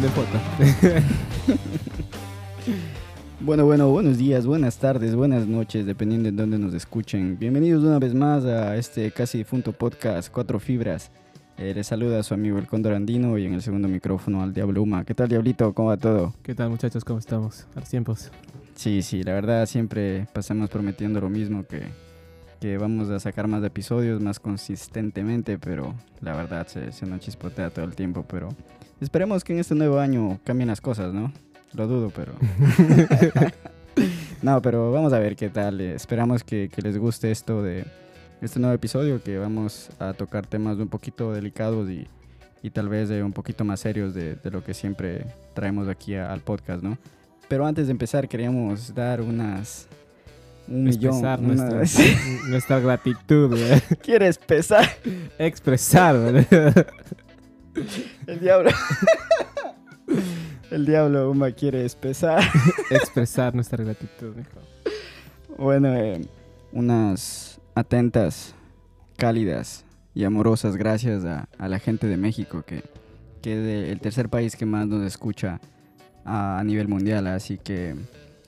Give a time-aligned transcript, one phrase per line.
[0.00, 0.38] prender foto.
[3.42, 7.38] Bueno, bueno, buenos días, buenas tardes, buenas noches, dependiendo de dónde nos escuchen.
[7.38, 11.10] Bienvenidos una vez más a este casi difunto podcast Cuatro Fibras.
[11.56, 14.52] Eh, les saluda a su amigo el Cóndor Andino y en el segundo micrófono al
[14.52, 15.06] Diablo Uma.
[15.06, 15.72] ¿Qué tal, Diablito?
[15.72, 16.34] ¿Cómo va todo?
[16.42, 17.02] ¿Qué tal muchachos?
[17.02, 17.66] ¿Cómo estamos?
[17.74, 18.30] A los tiempos.
[18.74, 21.80] Sí, sí, la verdad siempre pasamos prometiendo lo mismo, que,
[22.60, 27.70] que vamos a sacar más episodios más consistentemente, pero la verdad se, se nos chispotea
[27.70, 28.50] todo el tiempo, pero
[29.00, 31.32] esperemos que en este nuevo año cambien las cosas, ¿no?
[31.74, 32.32] Lo dudo, pero...
[34.42, 35.80] no, pero vamos a ver qué tal.
[35.80, 37.84] Esperamos que, que les guste esto de
[38.40, 42.06] este nuevo episodio, que vamos a tocar temas un poquito delicados y,
[42.62, 46.14] y tal vez de un poquito más serios de, de lo que siempre traemos aquí
[46.14, 46.98] a- al podcast, ¿no?
[47.48, 49.86] Pero antes de empezar queríamos dar unas...
[50.68, 52.04] Un Expresar millón, una- nuestra,
[52.48, 53.48] nuestra gratitud.
[53.50, 53.80] güey.
[54.02, 54.88] ¿Quieres pesar?
[55.38, 56.16] Expresar.
[56.16, 56.46] güey.
[58.26, 58.70] El diablo.
[60.70, 62.42] El diablo Uma quiere pesar.
[62.90, 64.34] Expresar nuestra gratitud.
[64.36, 64.60] mijo.
[65.58, 66.20] Bueno, eh,
[66.72, 68.54] unas atentas,
[69.16, 72.82] cálidas y amorosas gracias a, a la gente de México, que,
[73.42, 75.60] que es el tercer país que más nos escucha
[76.24, 77.26] a, a nivel mundial.
[77.26, 77.94] Así que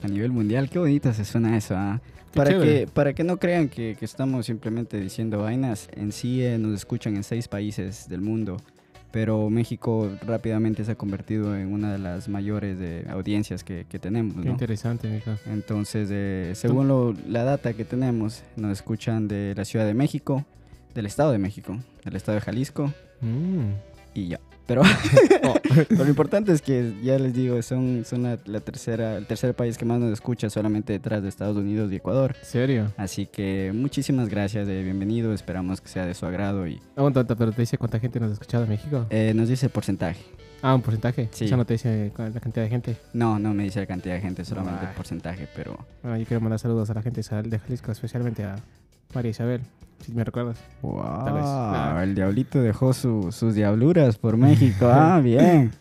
[0.02, 1.74] a nivel mundial, qué bonito se suena eso.
[1.76, 2.00] ah.
[2.34, 6.56] Para que, para que no crean que, que estamos simplemente diciendo vainas, en sí eh,
[6.56, 8.56] nos escuchan en seis países del mundo.
[9.12, 13.98] Pero México rápidamente se ha convertido en una de las mayores de audiencias que, que
[13.98, 14.34] tenemos.
[14.36, 14.50] Qué ¿no?
[14.50, 15.22] interesante.
[15.46, 20.44] Entonces, eh, según lo- la data que tenemos, nos escuchan de la Ciudad de México,
[20.94, 23.72] del Estado de México, del Estado de Jalisco Mm.
[24.14, 24.40] y ya.
[24.72, 24.82] Pero,
[25.44, 25.54] Oh.
[25.88, 29.54] pero lo importante es que, ya les digo, son, son la, la tercera, el tercer
[29.54, 32.34] país que más nos escucha, solamente detrás de Estados Unidos y Ecuador.
[32.42, 32.92] ¿Serio?
[32.96, 37.34] Así que muchísimas gracias, eh, bienvenido, esperamos que sea de su agrado y Aguanta, aguanta,
[37.36, 39.06] pero te dice cuánta gente nos ha escuchado en México.
[39.10, 40.22] eh, nos dice porcentaje.
[40.62, 41.28] Ah, un porcentaje.
[41.32, 41.46] Sí.
[41.46, 42.96] Eso no te dice la cantidad de gente.
[43.12, 44.96] No, no me dice la cantidad de gente, solamente el Ay.
[44.96, 48.54] porcentaje, pero Bueno, yo quiero mandar saludos a la gente de Jalisco, especialmente a
[49.12, 49.60] María Isabel,
[50.02, 50.58] si me recuerdas.
[50.82, 51.44] Wow, Tal vez.
[51.44, 52.02] Nah.
[52.02, 54.86] el diablito dejó su- sus diabluras por México.
[54.92, 55.72] Ah, bien.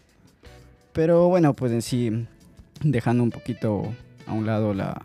[0.93, 2.27] Pero bueno, pues en sí,
[2.83, 3.83] dejando un poquito
[4.27, 5.01] a un lado la,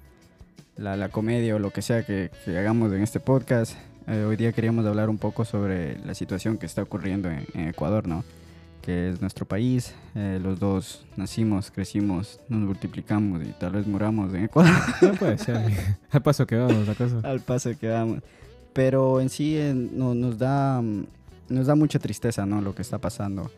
[0.77, 3.75] la, la comedia o lo que sea que, que hagamos en este podcast,
[4.09, 7.69] eh, hoy día queríamos hablar un poco sobre la situación que está ocurriendo en, en
[7.69, 8.25] Ecuador, ¿no?
[8.83, 9.95] Que es nuestro país.
[10.15, 14.73] eh, los dos nacimos, crecimos, nos multiplicamos y tal vez muramos en Ecuador.
[15.03, 15.61] No puede ser.
[16.11, 17.21] Al paso que vamos, la cosa.
[17.23, 18.21] al paso que vamos.
[18.77, 21.07] Pero en sí eh, no- nos, da, mm,
[21.49, 22.61] nos da mucha tristeza ¿no?
[22.61, 23.51] lo que está pasando.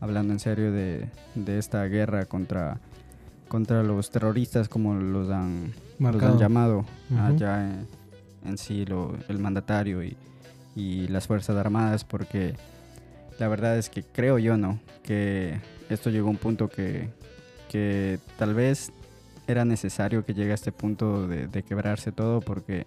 [0.00, 2.78] Hablando en serio de, de esta guerra contra,
[3.48, 5.72] contra los terroristas, como los han,
[6.12, 6.84] los han llamado
[7.18, 7.86] allá en,
[8.44, 10.16] en sí lo- el mandatario y,
[10.76, 12.54] y las Fuerzas Armadas, porque
[13.38, 14.78] la verdad es que creo yo, ¿no?
[15.02, 15.58] Que
[15.88, 17.08] esto llegó a un punto que,
[17.70, 18.92] que tal vez
[19.48, 22.86] era necesario que llegue a este punto de, de quebrarse todo porque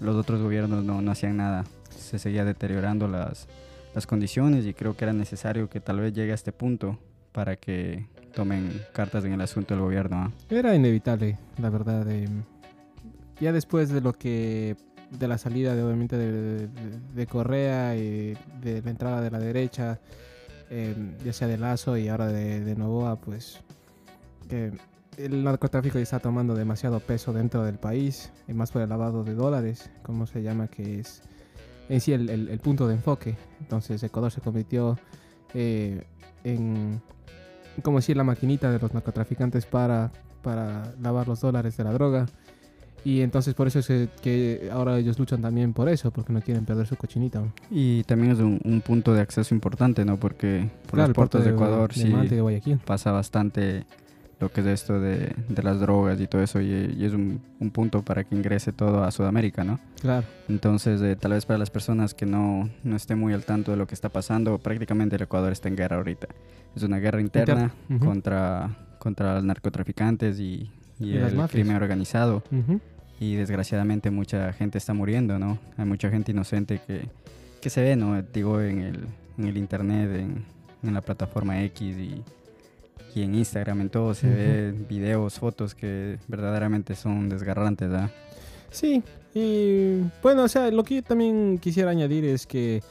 [0.00, 1.64] los otros gobiernos no, no hacían nada.
[1.90, 3.48] Se seguía deteriorando las,
[3.94, 6.98] las condiciones y creo que era necesario que tal vez llegue a este punto
[7.32, 10.16] para que tomen cartas en el asunto del gobierno.
[10.16, 10.32] ¿ah?
[10.50, 12.06] Era inevitable, la verdad.
[12.10, 12.28] eh,
[13.40, 14.76] ya después de lo que.
[15.10, 20.00] de la salida, de, obviamente, de Correa y de la entrada de la derecha,
[20.70, 20.94] eh,
[21.24, 23.60] ya sea de Lazo y ahora de, de Novoa, pues.
[25.18, 29.24] El narcotráfico ya está tomando demasiado peso dentro del país, y más por el lavado
[29.24, 31.22] de dólares, como se llama, que es
[31.88, 33.36] en sí el, el- el punto de enfoque.
[33.60, 34.98] Entonces, Ecuador se convirtió
[35.54, 36.04] eh,
[36.44, 37.00] en
[37.82, 40.10] como decir la maquinita de los narcotraficantes para,
[40.42, 42.26] para lavar los dólares de la droga.
[43.04, 46.64] Y entonces por eso es que- ahora ellos luchan también por eso, porque no quieren
[46.64, 47.40] perder su cochinita.
[47.70, 50.16] Y también es un, un punto de acceso importante, ¿no?
[50.18, 53.84] Porque por Claro, los puertos de, Ecuador de sí de pasa bastante
[54.40, 57.40] lo que es esto de, de las drogas y todo eso y, y es un,
[57.58, 59.80] un punto para que ingrese todo a Sudamérica, ¿no?
[60.00, 63.72] Claro, Entonces, eh, tal vez para las personas que no, no estén muy al tanto
[63.72, 66.28] de lo que está pasando, prácticamente el Ecuador está en guerra ahorita.
[66.76, 70.70] Es una guerra interna contra, contra los narcotraficantes y,
[71.00, 72.44] y Y las el crimen organizado.
[73.18, 75.58] Y desgraciadamente mucha gente está muriendo, ¿no?
[75.76, 77.08] Hay mucha gente inocente que,
[77.60, 78.22] que se ve, ¿no?
[78.22, 79.00] Digo, en el,
[79.38, 80.44] en el internet, en,
[80.84, 82.22] en la plataforma X y,
[83.14, 84.36] y en Instagram, en todo, se Ujú.
[84.36, 88.10] ve videos, fotos que verdaderamente son desgarrantes, ¿ah?
[88.70, 89.02] Sí,
[89.34, 92.82] y bueno, o sea, lo que yo también quisiera añadir es que,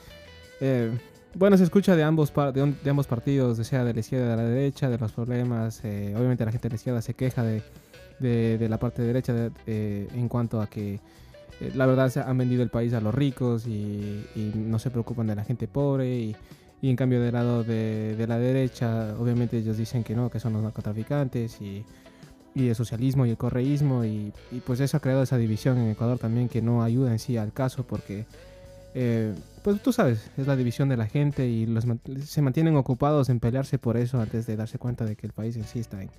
[0.60, 0.92] eh,
[1.36, 4.25] bueno, se escucha de ambos, par- de, de ambos partidos, o sea, de la izquierda
[4.25, 5.81] y de la derecha, de los problemas.
[5.84, 7.62] eh, obviamente la gente de la izquierda se queja de,
[8.19, 10.96] de, de la parte derecha de- eh, en cuanto a que
[11.60, 14.90] eh, la verdad se han vendido el país a los ricos y, y no se
[14.90, 16.36] preocupan de la gente pobre y,
[16.81, 20.39] Y en cambio del lado de, de la derecha, obviamente ellos dicen que no, que
[20.39, 21.83] son los narcotraficantes y,
[22.57, 24.03] y el socialismo y el correísmo.
[24.03, 24.33] Y,
[24.65, 27.53] pues eso ha creado esa división en Ecuador también que no ayuda en sí al
[27.53, 28.25] caso porque
[28.95, 29.33] eh,
[29.63, 31.85] pues tú sabes, es la división de la gente y los
[32.25, 35.56] se mantienen ocupados en pelearse por eso antes de darse cuenta de que el país
[35.56, 36.09] en sí está en,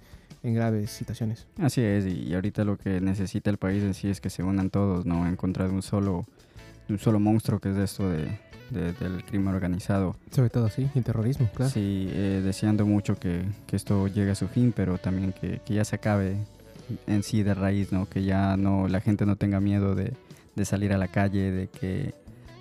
[0.44, 1.46] en graves situaciones.
[1.58, 4.70] Así es, y ahorita lo que necesita el país en sí es que se unan
[4.70, 5.26] todos, ¿no?
[5.26, 6.26] En contra un solo,
[6.87, 8.38] de un solo monstruo que es esto de,
[8.70, 10.17] de- del crimen organizado.
[10.31, 11.70] Sobre todo, sí, y terrorismo, claro.
[11.70, 15.75] Sí, eh, deseando mucho que, que esto llegue a su fin, pero también que, que
[15.75, 16.37] ya se acabe
[17.06, 18.09] en sí de raíz, ¿no?
[18.09, 20.15] Que ya no la gente no tenga miedo de,
[20.56, 22.15] de salir a la calle, de que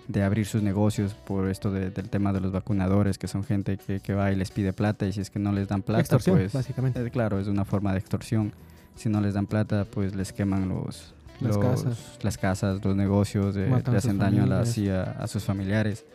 [0.08, 3.78] de abrir sus negocios por esto de- del tema de los vacunadores, que son gente
[3.78, 6.00] que, que va y les pide plata y si es que no les dan plata,
[6.00, 7.06] Extorsión, pues básicamente.
[7.06, 8.54] eh, claro, es una forma de extorsión.
[8.96, 12.18] Si no les dan plata, pues les queman los, Las los- casas.
[12.24, 16.06] las casas, los negocios, eh, le hacen daño a, la- sí, a, a sus familiares.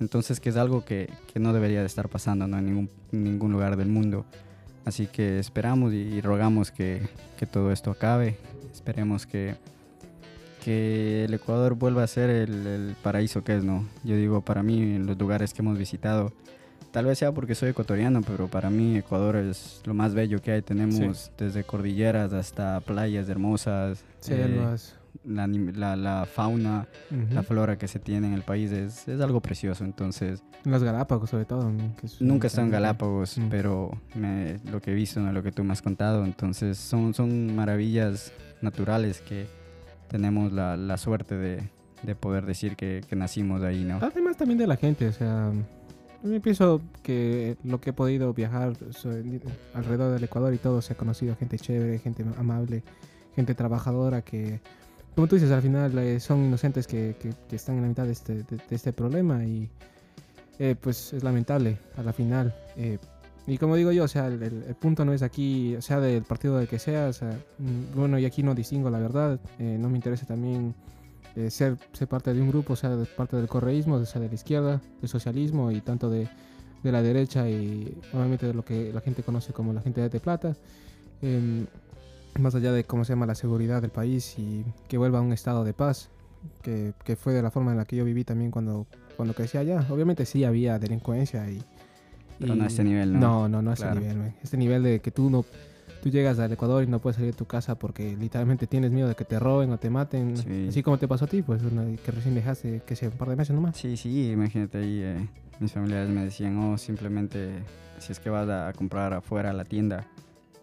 [0.00, 2.58] Entonces, que es algo que, que no debería de estar pasando ¿no?
[2.58, 4.26] en, ningún, en ningún lugar del mundo.
[4.84, 7.02] Así que esperamos y, y rogamos que,
[7.38, 8.36] que todo esto acabe.
[8.72, 9.56] Esperemos que,
[10.64, 13.86] que el Ecuador vuelva a ser el, el paraíso que es, ¿no?
[14.04, 16.32] Yo digo, para mí, en los lugares que hemos visitado,
[16.92, 20.52] tal vez sea porque soy ecuatoriano, pero para mí Ecuador es lo más bello que
[20.52, 20.62] hay.
[20.62, 24.96] Tenemos desde cordilleras hasta playas hermosas, eh, Selvas.
[25.24, 27.34] la, la- la fauna, ujú.
[27.34, 29.84] la flora que se tiene en el país es, es algo precioso.
[29.84, 31.70] Entonces, Las Galápagos, sobre todo.
[31.70, 31.94] ¿no?
[31.96, 32.72] que es nunca he estado en.
[32.72, 33.48] Galápagos, Mm.
[33.50, 35.32] pero me- lo que he visto, ¿no?
[35.32, 38.32] lo que tú me has contado, entonces son, son maravillas
[38.62, 39.46] naturales que
[40.08, 41.62] tenemos la, la suerte de,
[42.02, 43.98] de poder decir que, que nacimos ahí, ¿no?
[44.02, 45.50] Además también de la gente, o sea,
[46.30, 48.74] yo pienso que lo que he podido viajar
[49.74, 52.82] alrededor del Ecuador y todo, se ha conocido gente chévere, gente amable,
[53.34, 54.60] gente trabajadora que,
[55.14, 58.04] como tú dices, al final eh, son inocentes que, que- que están en la mitad
[58.04, 59.68] de este, de, este problema y
[60.58, 62.54] eh, pues es lamentable a la final.
[62.76, 62.98] eh,
[63.48, 66.00] y como digo yo, o sea, el, el- el punto no es aquí, o sea,
[66.00, 69.38] del partido del que sea, o sea, mm, bueno, y aquí no distingo la verdad,
[69.60, 70.74] eh, no me interesa también
[71.36, 74.80] eh, ser, ser parte de un grupo, sea, parte del correísmo, sea, de la izquierda,
[75.00, 76.28] del socialismo y tanto de,
[76.82, 80.20] de la derecha y obviamente de lo que la gente conoce como la gente de
[80.20, 80.56] plata.
[81.22, 81.66] em,
[82.38, 85.32] más allá de cómo se llama la seguridad del país y que vuelva a un
[85.32, 86.10] estado de paz,
[86.62, 88.86] que, que fue de la forma en la que yo viví también cuando,
[89.16, 89.86] cuando crecí allá.
[89.90, 91.62] Obviamente sí había delincuencia y...
[92.38, 93.18] Pero y- no a este nivel, ¿no?
[93.20, 94.00] No, no, no a Claro.
[94.00, 94.34] nivel, man.
[94.42, 95.46] Este nivel de que tú no...
[96.06, 99.08] Tú llegas al Ecuador y no puedes salir de tu casa porque literalmente tienes miedo
[99.08, 100.36] de que te roben o te maten.
[100.36, 100.66] Sí.
[100.68, 103.28] Así como te pasó a ti, pues una- que recién dejaste, que sea un par
[103.30, 103.76] de meses nomás.
[103.76, 107.48] Sí, sí, imagínate ahí, eh, mis familiares me decían, oh, simplemente
[107.98, 110.06] si es que vas a comprar afuera a la tienda,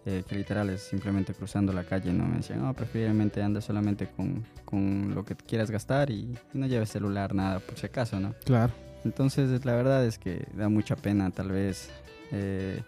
[0.06, 2.24] eh, que literal es simplemente cruzando la calle, ¿no?
[2.24, 6.66] Me decían, oh, preferiblemente anda solamente con, con lo que quieras gastar y, y no
[6.66, 8.32] lleves celular, nada, por si acaso, ¿no?
[8.46, 8.72] Claro.
[9.04, 11.90] Entonces, la verdad es que da mucha pena, tal vez,
[12.32, 12.80] eh,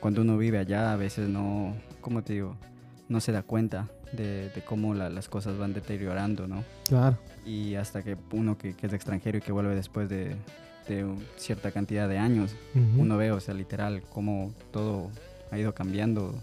[0.00, 2.56] cuando uno vive allá, a veces no, ¿cómo te digo?
[3.08, 6.64] No se da cuenta de, de cómo la- las cosas van deteriorando, ¿no?
[6.88, 7.16] Claro.
[7.44, 10.36] y hasta que uno que, que es extranjero y que vuelve después de,
[10.88, 11.06] de
[11.36, 12.54] cierta cantidad de años,
[12.98, 15.10] uno ve, o sea, literal, cómo todo
[15.50, 16.34] ha ido cambiando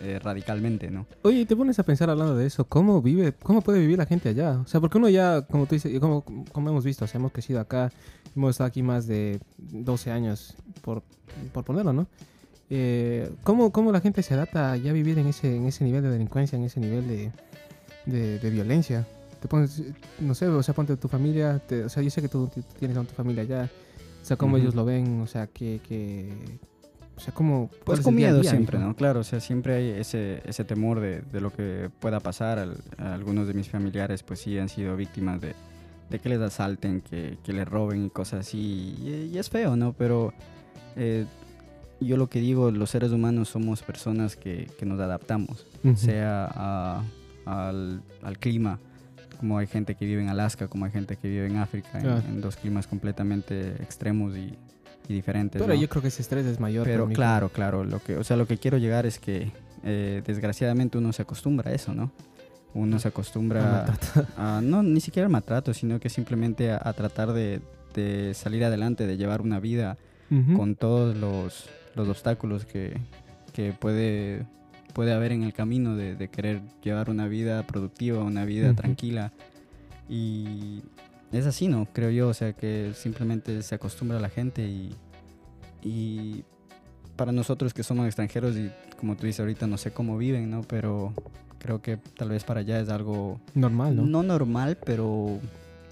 [0.00, 1.06] eh, radicalmente, ¿no?
[1.22, 4.28] Oye, te pones a pensar hablando de eso, ¿cómo vive, cómo puede vivir la gente
[4.30, 4.58] allá?
[4.60, 7.18] O sea, porque uno ya, como tú dices, y como, como hemos visto, o sea,
[7.20, 7.90] hemos crecido acá,
[8.34, 11.02] hemos estado aquí más de 12 años, por,
[11.52, 12.06] por ponerlo, ¿no?
[12.74, 16.02] Eh, ¿cómo, ¿Cómo la gente se adapta ya a vivir en ese, en ese nivel
[16.02, 17.30] de delincuencia, en ese nivel de,
[18.06, 19.06] de, de violencia?
[19.40, 19.82] Te pones,
[20.20, 22.48] no sé, o sea, ponte tu familia, te- o sea, yo sé que tú
[22.78, 23.68] tienes a tu familia allá,
[24.22, 26.32] o sea, cómo ellos lo ven, o sea, que, que
[27.14, 28.78] o sea, cuál Pues es con día miedo día, siempre?
[28.78, 28.96] ¿no?
[28.96, 32.58] Claro, o sea, siempre hay ese, ese temor de, de lo que pueda pasar.
[32.58, 35.54] Al- a algunos de mis familiares, pues sí, han sido víctimas de,
[36.08, 38.94] de que les asalten, que, que les roben y cosas así.
[39.02, 39.92] Y, y es feo, ¿no?
[39.92, 40.32] Pero
[40.96, 41.26] eh,
[42.02, 45.66] yo lo que digo, los seres humanos somos personas que, que nos adaptamos.
[45.94, 47.02] Sea a-
[47.46, 48.78] al, al clima,
[49.40, 52.02] como hay gente que vive en Alaska, como hay gente que vive en África, en-
[52.02, 52.22] Claro.
[52.28, 54.54] en, dos climas completamente extremos y,
[55.08, 55.60] y diferentes.
[55.60, 55.80] Pero ¿no?
[55.80, 56.84] yo creo que ese estrés es mayor.
[56.86, 59.50] Pero claro, claro, lo que, o sea, lo que quiero llegar es que
[59.84, 62.12] eh, desgraciadamente uno se acostumbra a eso, ¿no?
[62.74, 64.26] Uno se acostumbra maltrato.
[64.38, 67.60] a, no, ni siquiera al maltrato, sino que simplemente a, a tratar de,
[67.94, 69.98] de salir adelante, de llevar una vida
[70.56, 72.96] con todos los, los obstáculos que,
[73.52, 74.46] que puede,
[74.94, 78.76] puede haber en el camino de, de querer llevar una vida productiva, una vida Ujú.
[78.76, 79.32] tranquila.
[80.08, 80.82] Y
[81.32, 81.86] es así, ¿no?
[81.92, 84.94] Creo yo, o sea, que simplemente se acostumbra a la gente y,
[85.82, 86.44] y
[87.16, 90.62] para nosotros que somos extranjeros y como tú dices ahorita, no sé cómo viven, ¿no?
[90.62, 91.12] Pero
[91.58, 94.02] creo que tal vez para allá es algo Normal, ¿no?
[94.04, 95.38] no normal, pero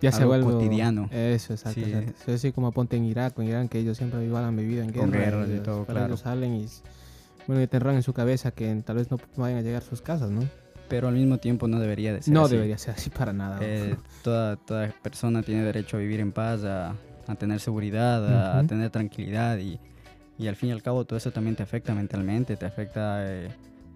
[0.02, 1.08] Ya se vuelve cotidiano.
[1.12, 1.80] Eso, exacto.
[1.80, 1.92] Sí.
[1.92, 2.12] exacto.
[2.26, 4.88] Es así como ponte en Irak en Irán, que ellos siempre igual han vivido en
[4.92, 5.00] guerra.
[5.00, 6.06] Con guerras y todo, claro.
[6.06, 6.66] ellos salen y,
[7.46, 10.00] bueno, y tendrán en su cabeza que tal vez no vayan a llegar a sus
[10.02, 10.42] casas, ¿no?
[10.88, 12.54] Pero al mismo tiempo no debería de ser No así.
[12.54, 13.58] debería ser así para nada.
[13.60, 16.94] Eh, toda, toda persona tiene derecho a vivir en paz, a,
[17.28, 19.78] a tener seguridad, a, tener tranquilidad y,
[20.38, 23.48] y al fin y al cabo todo eso también te afecta mentalmente, te afecta, eh,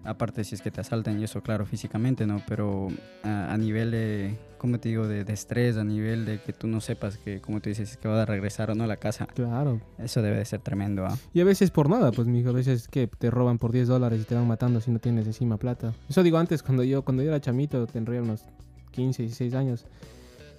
[0.05, 2.41] aparte si es que te asaltan y eso, claro, físicamente, ¿no?
[2.47, 2.87] Pero
[3.23, 6.67] a, a nivel de, ¿cómo te digo?, de, de estrés, a nivel de que tú
[6.67, 9.25] no sepas que, como tú dices, que vas a regresar o no a la casa,
[9.27, 9.81] Claro.
[9.97, 11.17] eso debe de ser tremendo, ¿ah?
[11.33, 12.49] Y a veces por nada, pues, mijo.
[12.49, 15.25] A veces que te roban por 10 dólares y te van matando si no tienes
[15.27, 15.93] encima plata.
[16.09, 18.43] Eso digo antes, cuando yo, cuando yo era chamito, tendría unos
[18.91, 19.85] 15, 16 años.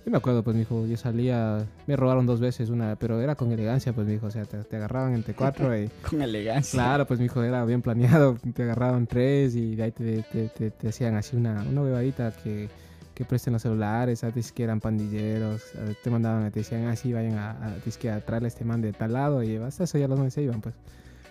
[0.07, 3.51] Yo me acuerdo, pues, mijo, yo salía, me robaron dos veces una, pero era con
[3.51, 4.27] elegancia, pues, mijo.
[4.27, 5.89] O sea, te, te agarraban entre cuatro y...
[6.09, 6.79] Con elegancia.
[6.81, 8.37] Claro, pues, mijo, era bien planeado.
[8.55, 12.31] Te agarraban tres y de ahí te, te, te- te hacían así una, una huevadita
[12.31, 12.69] que,
[13.15, 15.63] que presten los celulares, antes que eran pandilleros.
[15.75, 18.93] a- Te mandaban, te decían así, vayan a, a, a traerle a este man de
[18.93, 20.77] tal lado y hasta eso ya los manes se iban, pues.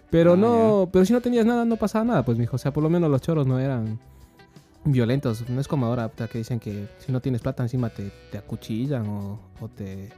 [0.10, 2.58] Pero Ah, no, pero si no tenías nada, no pasaba nada, pues, mijo.
[2.58, 4.00] O sea, por lo menos los choros no eran
[4.86, 5.48] violentos.
[5.50, 9.06] No es como ahora, que dicen que si no tienes plata encima te, te acuchillan
[9.08, 10.10] o, o te...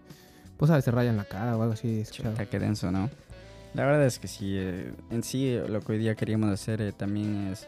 [0.58, 2.04] Pues, sabes, te rayan la cara o algo así.
[2.10, 3.10] Chuta, qué denso, ¿no?
[3.74, 6.92] La verdad es que sí, eh, en sí lo que hoy día queríamos hacer eh,
[6.94, 7.68] también es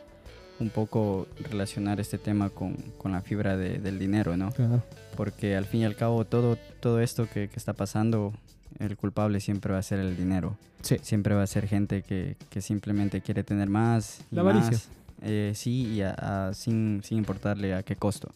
[0.59, 4.51] un poco relacionar este tema con, con la fibra de- del dinero, ¿no?
[4.51, 4.81] Claro.
[5.15, 8.33] Porque al fin y al cabo todo, todo esto que, que está pasando,
[8.79, 10.57] el culpable siempre va a ser el dinero.
[10.81, 10.97] Sí.
[11.01, 14.21] Siempre va a ser gente que, que simplemente quiere tener más.
[14.31, 14.71] y La avaricia.
[14.71, 14.89] más.
[15.23, 16.15] Eh, sí, y a-
[16.47, 18.29] a- sin, sin importarle a qué costo.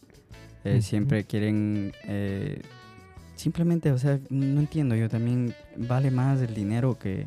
[0.64, 0.80] Eh.
[0.82, 1.92] Siempre quieren...
[2.04, 2.60] eh,
[3.36, 7.26] simplemente, o sea, no entiendo, yo también vale más el dinero que,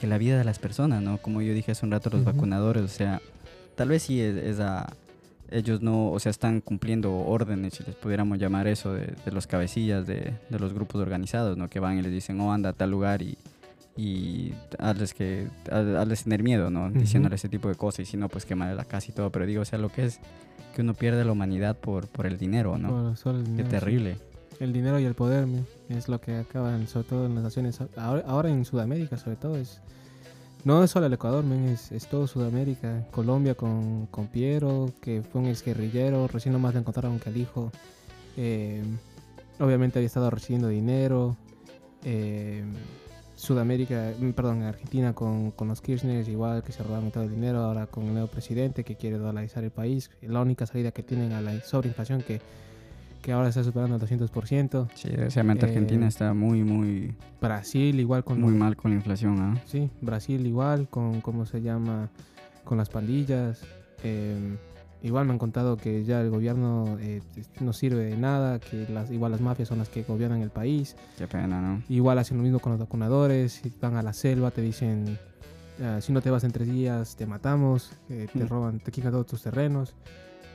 [0.00, 1.18] que la vida de las personas, ¿no?
[1.18, 3.20] Como yo dije hace un rato, los vacunadores, o sea,
[3.74, 4.86] tal vez sí es, es a...
[5.50, 9.46] Ellos no, o sea, están cumpliendo órdenes, si les pudiéramos llamar eso, de, de los
[9.46, 11.68] cabecillas de, de los grupos organizados, ¿no?
[11.68, 13.36] Que van y les dicen, oh, anda a tal lugar y,
[13.98, 16.88] y hazles, que, haz- hazles tener miedo, ¿no?
[16.90, 19.30] Diciéndole ese tipo de cosas y si no, pues quemar la casa y todo.
[19.32, 20.20] Pero digo, o sea, lo que es
[20.74, 23.14] que uno pierde la humanidad por, por el dinero, ¿no?
[23.22, 23.68] Por el Qué sí.
[23.68, 24.16] terrible.
[24.60, 25.46] El dinero y el poder
[25.88, 29.56] es lo que acaban, sobre todo en las naciones, ahora, ahora en Sudamérica sobre todo,
[29.56, 29.80] es
[30.64, 35.22] no es solo el Ecuador, men, es, es todo Sudamérica, Colombia con, con Piero, que
[35.22, 37.70] fue un ex guerrillero, recién nomás le encontraron que al hijo,
[38.36, 38.82] eh,
[39.60, 41.36] obviamente había estado recibiendo dinero,
[42.04, 42.64] eh,
[43.38, 47.60] Sudamérica, mm, perdón, Argentina con, con los Kirchner, igual que se robaron todo el dinero,
[47.60, 51.30] ahora con el nuevo presidente que quiere dolarizar el país, la única salida que tienen
[51.32, 52.40] a la sobreinflación que,
[53.22, 54.88] que ahora está superando el 200%.
[54.94, 59.38] Sí, desgraciadamente Eh, Argentina está muy, muy, Brasil igual con muy mal con la inflación,
[59.40, 59.62] ¿ah?
[59.66, 62.10] sí, Brasil igual con cómo se llama
[62.64, 63.62] con las pandillas.
[64.02, 64.56] eh,
[65.02, 67.22] igual me han contado que ya el gobierno eh,
[67.60, 70.96] no sirve de nada, que las igual las mafias son las que gobiernan el país.
[71.16, 71.82] Qué pena, ¿no?
[71.88, 75.18] Igual hacen lo mismo con los vacunadores, si van a la selva te dicen
[75.80, 78.48] "Ah, si no te vas en tres días te matamos, eh, te Mm.
[78.48, 79.94] roban, te quitan todos tus terrenos.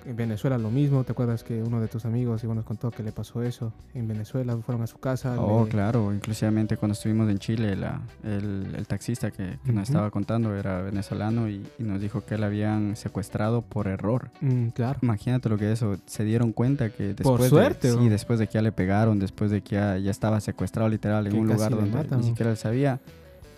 [0.05, 3.03] En Venezuela lo mismo, ¿te acuerdas que uno de tus amigos igual nos contó que
[3.03, 3.72] le pasó eso?
[3.93, 5.39] En Venezuela fueron a su casa.
[5.39, 9.88] Oh, le- claro, inclusivamente cuando estuvimos en Chile, la, el, el taxista que, que nos
[9.88, 14.29] estaba contando era venezolano y, y nos dijo que le habían secuestrado por error.
[14.41, 15.00] Mm, claro.
[15.01, 18.10] Imagínate lo que es eso, se dieron cuenta que después de, suerte, sí, ¿o?
[18.10, 21.33] después de que ya le pegaron, después de que ya, ya estaba secuestrado literal en
[21.33, 23.00] Que un lugar donde matan, ni siquiera él sabía,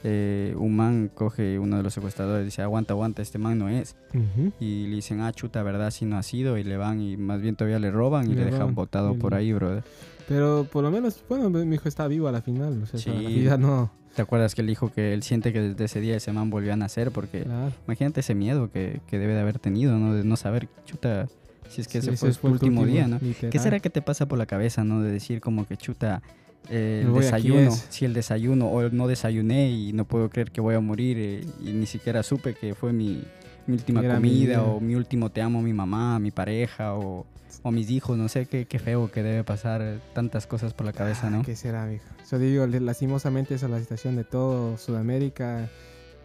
[0.07, 3.69] eh, un man coge uno de los secuestradores y dice, aguanta, aguanta, este man no
[3.69, 3.95] es.
[4.13, 4.51] Ujú.
[4.59, 5.89] Y le dicen, ah, chuta, ¿verdad?
[5.89, 6.59] Si no ha sido.
[6.59, 9.17] Y le van y más bien todavía le roban y Le le, dejan botado y
[9.17, 9.83] por le- ahí, brother.
[10.27, 12.83] Pero por lo menos, bueno, mi hijo está vivo a la final.
[12.83, 13.09] O sea, Sí.
[13.09, 13.91] la vida no.
[14.15, 16.71] ¿Te acuerdas que él dijo que él siente que desde ese día ese man volvió
[16.71, 17.11] a nacer?
[17.11, 17.73] Porque Claro.
[17.87, 20.13] imagínate ese miedo que, que debe de haber tenido, ¿no?
[20.13, 21.27] De no saber, chuta,
[21.67, 23.17] si es que Sí, ese fue, ese su último, día, ¿no?
[23.21, 23.51] literal.
[23.51, 25.01] ¿Qué será que te pasa por la cabeza, no?
[25.01, 26.21] De decir como que chuta,
[26.69, 27.85] eh, el desayuno, es.
[27.89, 31.45] si el desayuno, o no desayuné y no puedo creer que voy a morir eh,
[31.63, 33.23] y ni siquiera supe que fue mi,
[33.67, 37.25] mi última Era comida o mi último te amo, mi mamá, mi pareja o,
[37.63, 40.93] o mis hijos, no sé qué, qué feo que debe pasar tantas cosas por la
[40.93, 41.41] cabeza, Ah, ¿no?
[41.43, 42.05] ¿Qué será, mijo?
[42.29, 45.69] Yo digo, lastimosamente esa es la situación de todo Sudamérica,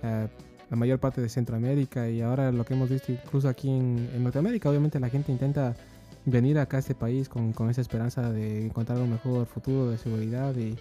[0.02, 0.28] eh,
[0.70, 4.22] la mayor parte de Centroamérica y ahora lo que hemos visto incluso aquí en, en
[4.22, 5.74] Norteamérica, obviamente la gente intenta
[6.30, 9.98] venir acá a este país con, con esa esperanza de encontrar un mejor futuro de
[9.98, 10.76] seguridad y,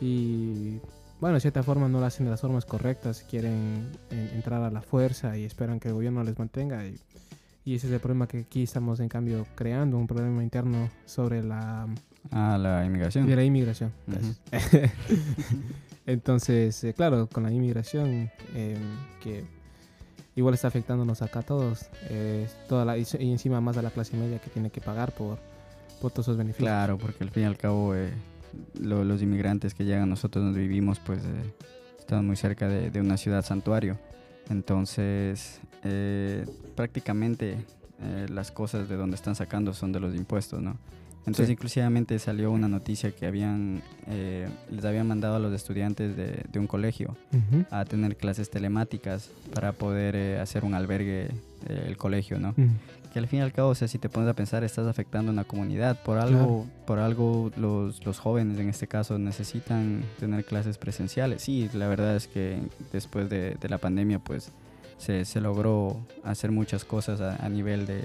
[0.00, 0.80] y
[1.20, 4.70] bueno, de cierta forma no lo hacen de las formas correctas, quieren en- entrar a
[4.70, 6.98] la fuerza y esperan que el gobierno les mantenga y,
[7.64, 11.42] y ese es el problema que aquí estamos en cambio creando, un problema interno sobre
[11.42, 11.86] la
[12.32, 13.24] Ah, la inmigración.
[13.26, 13.92] de la inmigración.
[14.06, 14.40] Gracias.
[16.06, 18.76] Entonces, eh, claro, con la inmigración, eh,
[19.22, 19.44] que
[20.36, 24.16] igual está afectándonos acá a todos, eh, toda la, y, encima más a la clase
[24.16, 25.38] media que tiene que pagar por,
[26.00, 26.68] por todos esos beneficios.
[26.68, 28.12] Claro, porque al fin y al cabo eh,
[28.80, 31.54] lo- los inmigrantes que llegan, nosotros donde vivimos, pues eh,
[31.98, 33.98] estamos muy cerca de, de una ciudad santuario.
[34.50, 37.56] Entonces, eh, prácticamente
[38.00, 40.76] eh, las cosas de donde están sacando son de los impuestos, ¿no?
[41.26, 41.52] Entonces, Sí.
[41.52, 46.58] inclusivamente salió una noticia que habían, eh, les habían mandado a los estudiantes de, de
[46.60, 47.16] un colegio
[47.70, 51.24] a tener clases telemáticas para poder eh, hacer un albergue
[51.68, 52.54] eh, el colegio, ¿no?
[53.12, 55.30] que al fin y al cabo, o sea, si te pones a pensar, estás afectando
[55.30, 55.98] a una comunidad.
[56.02, 61.40] Por algo, por algo los, los jóvenes en este caso necesitan tener clases presenciales.
[61.42, 62.58] Sí, la verdad es que
[62.92, 64.52] después de, de la pandemia, pues
[64.98, 68.02] se, se logró hacer muchas cosas a, a nivel de,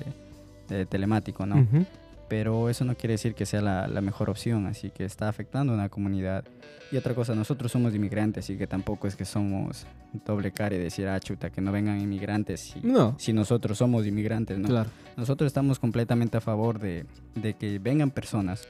[0.70, 1.58] de telemático, ¿no?
[1.58, 1.86] Ujú.
[2.32, 5.74] Pero eso no quiere decir que sea la, la mejor opción, así que está afectando
[5.74, 6.46] a una comunidad.
[6.90, 9.86] Y otra cosa, nosotros somos inmigrantes, así que tampoco es que somos
[10.26, 14.08] doble cara y decir, ah, chuta, que no vengan inmigrantes si, No, si nosotros somos
[14.08, 14.70] inmigrantes, ¿no?
[14.70, 14.90] claro.
[15.18, 18.66] Nosotros estamos completamente a favor de, de que vengan personas,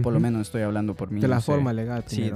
[0.00, 1.20] por lo menos estoy hablando por mí.
[1.20, 2.30] De la sé, forma legal sí,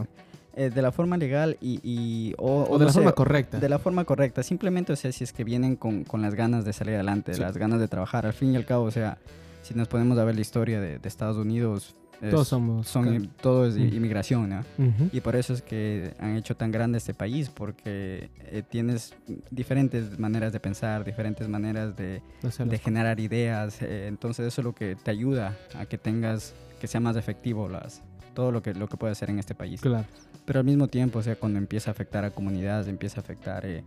[0.56, 1.78] eh, de la forma legal y...
[1.84, 3.60] y- o, o o de no la sé, forma correcta.
[3.60, 4.42] de la forma correcta.
[4.42, 7.40] Simplemente, o sea, si es que vienen con, con las ganas de salir adelante, Sí.
[7.40, 8.26] las ganas de trabajar.
[8.26, 9.18] Al fin y al cabo, o sea,
[9.66, 12.88] si nos ponemos a ver la historia de, de Estados Unidos, es- Todos somos.
[12.88, 13.24] son, claro.
[13.42, 13.94] todo es Mm.
[13.94, 14.60] inmigración, ¿no?
[14.78, 15.10] Ujú.
[15.12, 19.14] Y por eso es que han hecho tan grande este país, porque eh, tienes
[19.50, 22.22] diferentes maneras de pensar, diferentes maneras de,
[22.82, 23.82] generar ideas.
[23.82, 27.68] eh, entonces eso es lo que te ayuda a que tengas, que sea más efectivo
[27.68, 28.02] las,
[28.34, 29.80] todo lo que, lo que puede hacer en este país.
[29.82, 30.06] Claro.
[30.46, 33.66] Pero al mismo tiempo, o sea, cuando empieza a afectar a comunidades, empieza a afectar
[33.66, 33.82] eh,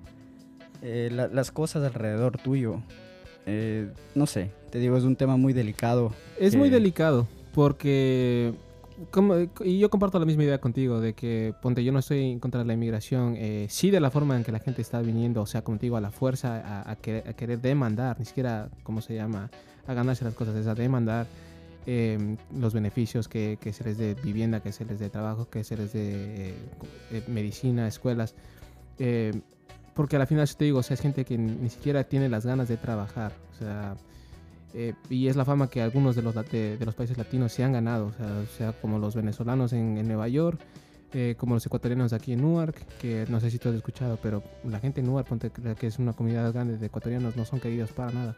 [0.81, 2.81] eh, la- las cosas alrededor tuyo,
[3.45, 6.13] eh, no sé, te digo, es un tema muy delicado.
[6.39, 8.53] Es muy delicado porque
[9.11, 12.39] como, y yo comparto la misma idea contigo de que ponte yo no estoy en
[12.39, 15.41] contra de la inmigración eh, sí de la forma en que la gente está viniendo
[15.41, 19.01] o sea digo a la fuerza a, a querer, a querer demandar ni siquiera cómo
[19.01, 19.49] se llama
[19.87, 21.27] a ganarse las cosas es a demandar
[21.85, 25.63] eh, los beneficios que, que se les dé vivienda que se les dé trabajo que
[25.63, 26.53] se les dé eh,
[27.11, 28.35] eh, medicina escuelas
[28.99, 29.31] eh,
[29.99, 32.45] porque al final yo te digo o sea es gente que ni siquiera tiene las
[32.45, 33.97] ganas de trabajar o sea
[34.73, 37.63] eh, y es la fama que algunos de los, de, de los países latinos se
[37.65, 40.59] han ganado, o sea, o sea, como los venezolanos en, en Nueva York,
[41.11, 44.41] eh, como los ecuatorianos aquí en Newark, que no sé si tú has escuchado, pero
[44.63, 47.91] la gente en Newark, ponte que es una comunidad grande de ecuatorianos, no son queridos
[47.93, 48.37] para nada,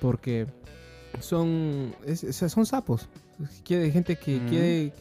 [0.00, 0.46] porque
[1.18, 3.08] son, es- son sapos,
[3.64, 4.92] quiere gente que quiere...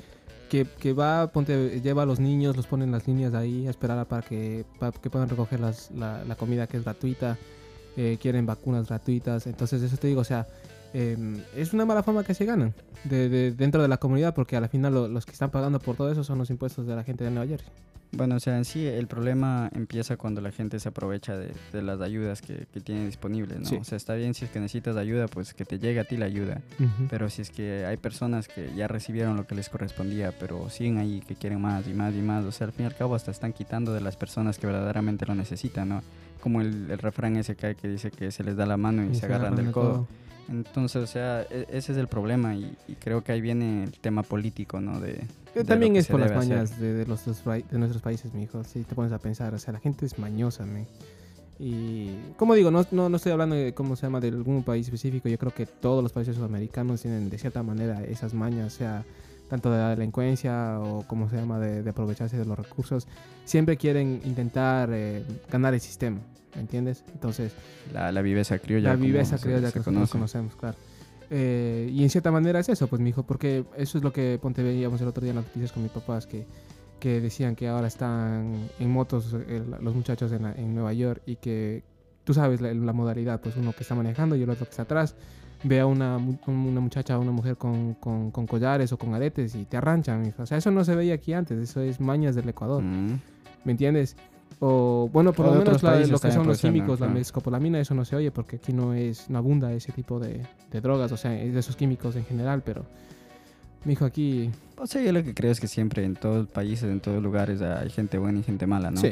[0.50, 3.72] Que, que va, ponte, lleva a los niños, los pone en las líneas ahí a
[3.72, 7.38] esperar a para que, para que puedan recoger las- la, la comida que es gratuita
[7.98, 9.48] eh, quieren vacunas gratuitas.
[9.48, 10.46] Entonces, eso te digo, o sea,
[10.94, 11.18] eh,
[11.56, 12.74] es una mala fama que se ganan
[13.06, 15.96] de, de- dentro de la comunidad porque al final lo- los que están pagando por
[15.96, 17.70] todo eso son los impuestos de la gente de Nueva Jersey.
[18.12, 21.82] Bueno, o sea, en sí el problema empieza cuando la gente se aprovecha de, de
[21.82, 23.66] las ayudas que, que tiene disponibles, ¿no?
[23.66, 23.76] Sí.
[23.76, 26.18] O sea, está bien si es que necesitas ayuda, pues que te llegue a ti
[26.18, 26.62] la ayuda.
[27.10, 30.98] Pero si es que hay personas que ya recibieron lo que les correspondía, pero siguen
[30.98, 33.16] ahí que quieren más y más y más, o sea, al fin y al cabo
[33.16, 36.02] hasta están quitando de las personas que verdaderamente lo necesitan, ¿no?
[36.42, 39.04] Como el, el refrán ese que hay que dice que se les da la mano
[39.04, 39.92] y, se agarran del de codo.
[39.92, 40.08] todo.
[40.50, 43.92] Entonces, o sea, e- ese es el problema y, y creo que ahí viene el
[44.00, 45.00] tema político, ¿no?
[45.00, 45.22] De,
[45.54, 48.64] de También es por las mañas de, de los, de nuestros países, mi hijo.
[48.64, 50.86] Si te pones a pensar, o sea, la gente es mañosa, men.
[51.58, 54.88] Y, como digo, no, no, no estoy hablando de cómo se llama de algún país
[54.88, 55.30] específico.
[55.30, 59.06] Yo creo que todos los países sudamericanos tienen de cierta manera esas mañas, o sea,
[59.50, 63.08] tanto de la delincuencia o como se llama de, de aprovecharse de los recursos.
[63.46, 66.20] Siempre quieren intentar eh, ganar el sistema,
[66.56, 67.04] ¿me entiendes?
[67.14, 67.54] Entonces,
[67.94, 68.90] La, la viveza criolla.
[68.90, 70.12] la viveza que nosotros conoce.
[70.12, 70.78] conocemos, claro.
[71.30, 74.38] Eh, y en cierta manera es eso, pues, mi hijo, porque eso es lo que
[74.42, 76.46] ponte veíamos el otro día en las noticias con mis papás, que,
[77.00, 81.36] que decían que ahora están en motos eh, los muchachos en, en Nueva York y
[81.38, 81.84] que
[82.24, 84.84] tú sabes la, la modalidad, pues uno que está manejando y el otro que está
[84.84, 85.16] atrás,
[85.68, 89.56] ve a una, una muchacha o una mujer con, con, con collares o con aretes
[89.56, 90.34] y te arranchan.
[90.38, 92.84] O sea, eso no se veía aquí antes, eso es mañas del Ecuador.
[92.84, 93.20] Mm.
[93.64, 94.16] ¿Me entiendes?
[94.60, 96.76] O bueno, por O lo menos la- lo que son los ser, ¿no?
[96.76, 100.20] químicos, la mescopolamina, eso no se oye porque aquí no es no abunda ese tipo
[100.20, 102.86] de, de drogas, o sea, es de esos químicos en general, pero
[103.84, 106.48] mi hijo aquí O sea, yo lo que creo es que siempre en todos los
[106.48, 109.02] países, en todos lugares hay gente buena y gente mala, ¿no?
[109.02, 109.12] sí,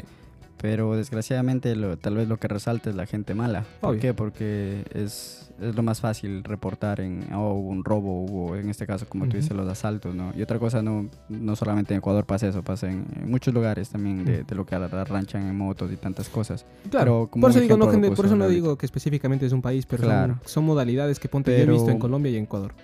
[0.60, 3.64] Pero desgraciadamente lo, tal vez lo que resalta es la gente mala.
[3.80, 4.00] ¿Por Obvio.
[4.00, 4.14] qué?
[4.14, 8.86] Porque es, es lo más fácil reportar en oh, hubo un robo, hubo en este
[8.86, 9.36] caso como tú Ujú.
[9.38, 10.32] dices los asaltos, ¿no?
[10.34, 13.90] Y otra cosa, no, no solamente en Ecuador pasa eso, pasa en, en muchos lugares
[13.90, 16.64] también de, lo que arranchan en motos y tantas cosas.
[16.90, 17.04] claro.
[17.04, 18.48] Pero como por eso digo no, por eso ahorita.
[18.48, 20.38] digo que específicamente es un país, pero son- Claro.
[20.46, 22.74] son, modalidades que ponte yo he visto Pero- en Colombia y en Ecuador.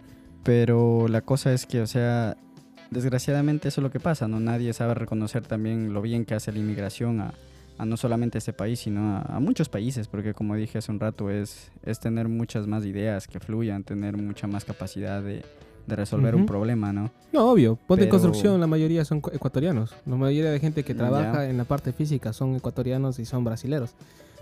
[0.43, 2.37] Pero la cosa es que, o sea,
[2.91, 4.41] desgraciadamente eso es lo que pasa, ¿no?
[4.41, 7.33] Nadie sabe reconocer también lo bien que hace la inmigración a,
[7.81, 11.01] a no solamente este país, sino a, a muchos países, porque como dije hace un
[11.01, 15.45] rato, es, es tener muchas más ideas que fluyan, tener mucha más capacidad de,
[15.87, 16.49] de resolver un Ujú.
[16.53, 17.11] problema, ¿no?
[17.33, 17.77] No, obvio.
[17.87, 19.95] Ponte en Pero- construcción, la mayoría son ecuatorianos.
[20.07, 20.99] La mayoría de gente que Ya.
[20.99, 23.95] trabaja en la parte física son ecuatorianos y son brasileros.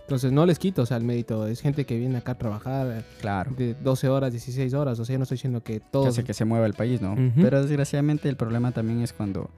[0.02, 1.46] Entonces no les quito, o sea, el mérito.
[1.46, 3.52] Es gente que viene acá a trabajar Claro.
[3.56, 4.98] de 12 horas, 16 horas.
[4.98, 6.06] O sea, yo no estoy diciendo que Que todos...
[6.08, 7.12] hace que se mueva el país, ¿no?
[7.12, 7.42] Ujú.
[7.42, 9.50] Pero desgraciadamente el problema también es cuando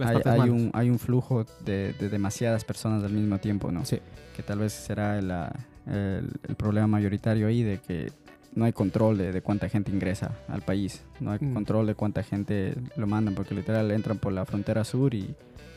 [0.00, 3.84] las hay, un, hay un flujo de, de demasiadas personas al mismo tiempo, ¿no?
[3.84, 3.98] Sí.
[4.36, 5.54] Que tal vez será la-
[5.86, 8.12] el, el problema mayoritario ahí de que
[8.54, 11.02] no hay control de, de cuánta gente ingresa al país.
[11.20, 11.54] No hay Mm.
[11.54, 15.34] control de cuánta gente lo mandan, porque literal entran por la frontera sur y,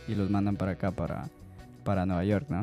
[0.08, 1.30] y los mandan para acá, para,
[1.84, 2.62] para Nueva York, ¿no?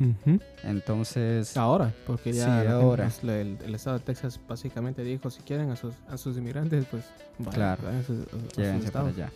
[0.65, 3.09] Entonces, Ahora, porque ya Sí, la gente, ahora.
[3.23, 7.05] el, el estado de Texas básicamente dijo, si quieren a sus, a sus inmigrantes, pues
[7.39, 7.83] vayan, Claro.
[7.85, 9.31] vayan a sus, a- a sus llévense para allá.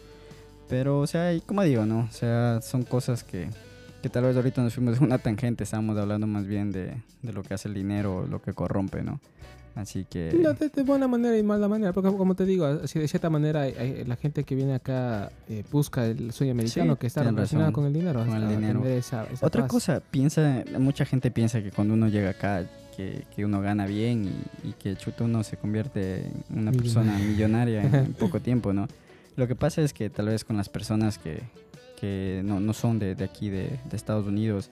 [0.69, 2.01] Pero, o sea, y como digo, ¿no?
[2.01, 3.49] O sea, son cosas que,
[4.03, 7.33] que tal vez ahorita nos fuimos de una tangente, estábamos hablando más bien de, de
[7.33, 9.21] lo que hace el dinero, lo que corrompe, ¿no?
[9.77, 10.33] Así que...
[10.41, 13.29] No, de, de buena manera y mala manera, porque como te digo, así de cierta
[13.29, 17.07] manera hay- hay- la gente que viene acá eh, busca el sueño americano Sí, que
[17.09, 17.73] está relacionado razón.
[17.73, 18.25] con el dinero.
[18.25, 18.85] Con el dinero.
[18.87, 19.71] esa- esa Otra paz.
[19.71, 22.65] cosa, piensa, mucha gente piensa que cuando uno llega acá,
[22.97, 24.25] que, que uno gana bien
[24.63, 28.73] y, y que chuta uno se convierte en una persona millonaria en, en poco tiempo,
[28.73, 28.87] ¿no?
[29.37, 31.43] Lo que pasa es que tal vez con las personas que,
[32.01, 34.71] que no, no son de, de aquí, de, de Estados Unidos,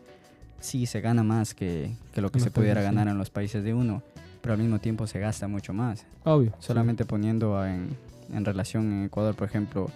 [0.60, 2.84] sí se gana más que, que lo que se pudiera sí.
[2.84, 4.02] ganar en los países de uno,
[4.40, 6.06] pero al mismo tiempo se gasta mucho más.
[6.24, 6.52] Obvio.
[6.60, 7.96] Solamente poniendo en,
[8.32, 9.90] en relación en Ecuador, por ejemplo,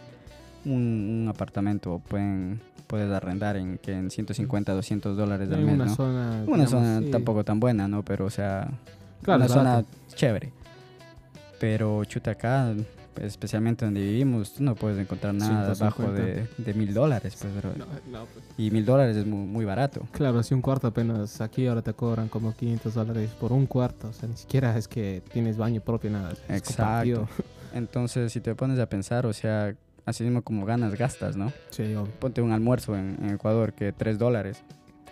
[0.64, 5.85] un, un apartamento pueden, puedes arrendar en, que en 150, 200 dólares al mes, una
[5.87, 5.94] ¿no?
[5.94, 6.29] zona.
[6.46, 7.11] Una digamos, zona sí.
[7.11, 8.05] tampoco tan buena, ¿no?
[8.05, 8.68] Pero, o sea,
[9.22, 10.52] Claro, una zona chévere.
[11.59, 12.74] Pero chuta acá,
[13.22, 15.85] especialmente donde vivimos, tú no puedes encontrar nada 150.
[15.85, 17.72] bajo de, de mil dólares, pues, bro.
[17.76, 20.07] No, no, pues, Y mil dólares es muy, muy barato.
[20.12, 24.09] Claro, si un cuarto apenas aquí ahora te cobran como 500 dólares por un cuarto.
[24.09, 26.33] O sea, ni siquiera es que tienes baño propio, nada.
[26.48, 27.22] es compartido.
[27.22, 27.44] Exacto.
[27.74, 29.74] Entonces, si te pones a pensar, o sea,
[30.05, 31.52] así mismo como ganas, gastas, ¿no?
[31.70, 32.09] Sí, obvio.
[32.18, 34.62] Ponte un almuerzo en, en Ecuador que 3 dólares.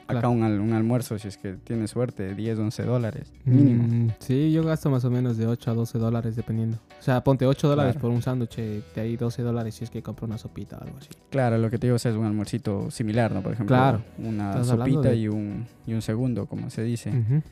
[0.06, 0.30] Acá Claro.
[0.32, 3.32] un, un almuerzo, si es que tienes suerte, 10, 11 dólares.
[3.44, 3.84] Mínimo.
[3.84, 6.78] Mm, sí, yo gasto más o menos de 8 a 12 dólares dependiendo.
[7.00, 8.02] O sea, ponte 8 dólares Claro.
[8.02, 10.98] por un sándwich, de ahí 12 dólares si es que compro una sopita o algo
[10.98, 11.08] así.
[11.30, 13.42] Claro, lo que te digo es un almuercito similar, ¿no?
[13.42, 14.02] Por ejemplo, Claro.
[14.18, 17.10] una sopita de- y, un, y un segundo, como se dice.
[17.10, 17.42] Ujú.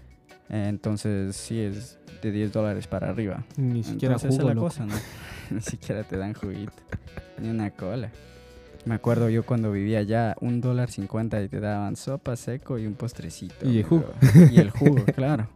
[0.50, 3.44] Eh, entonces, sí es de 10 dólares para arriba.
[3.56, 4.94] Ni siquiera Entonces, jugo, es la cosa, ¿no?
[5.50, 6.72] Ni siquiera te dan juguito.
[7.40, 8.10] Ni una cola.
[8.84, 12.86] Me acuerdo yo cuando vivía allá, un dólar cincuenta y te daban sopa seco y
[12.86, 13.68] un postrecito.
[13.68, 14.06] Y el jugo.
[14.50, 15.48] Y el jugo, claro.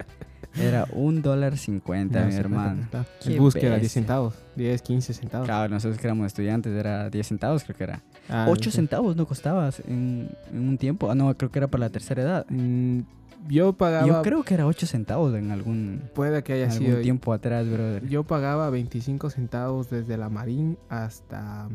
[0.59, 2.89] Era un dólar cincuenta, mi hermano.
[3.25, 4.01] El bus que era 10 bestia.
[4.01, 5.47] centavos, 10, 15 centavos.
[5.47, 8.03] Claro, nosotros que éramos estudiantes era 10 centavos, creo que era.
[8.29, 8.77] Ah, 8 sí.
[8.77, 11.11] centavos no costabas en, en un tiempo.
[11.11, 12.47] Ah, no, creo que era para la tercera edad.
[12.49, 13.01] Mm,
[13.49, 17.01] yo pagaba, Yo creo que era 8 centavos en algún, puede que haya algún sido,
[17.01, 18.07] tiempo atrás, brother.
[18.09, 21.69] yo pagaba 25 centavos desde la Marín hasta,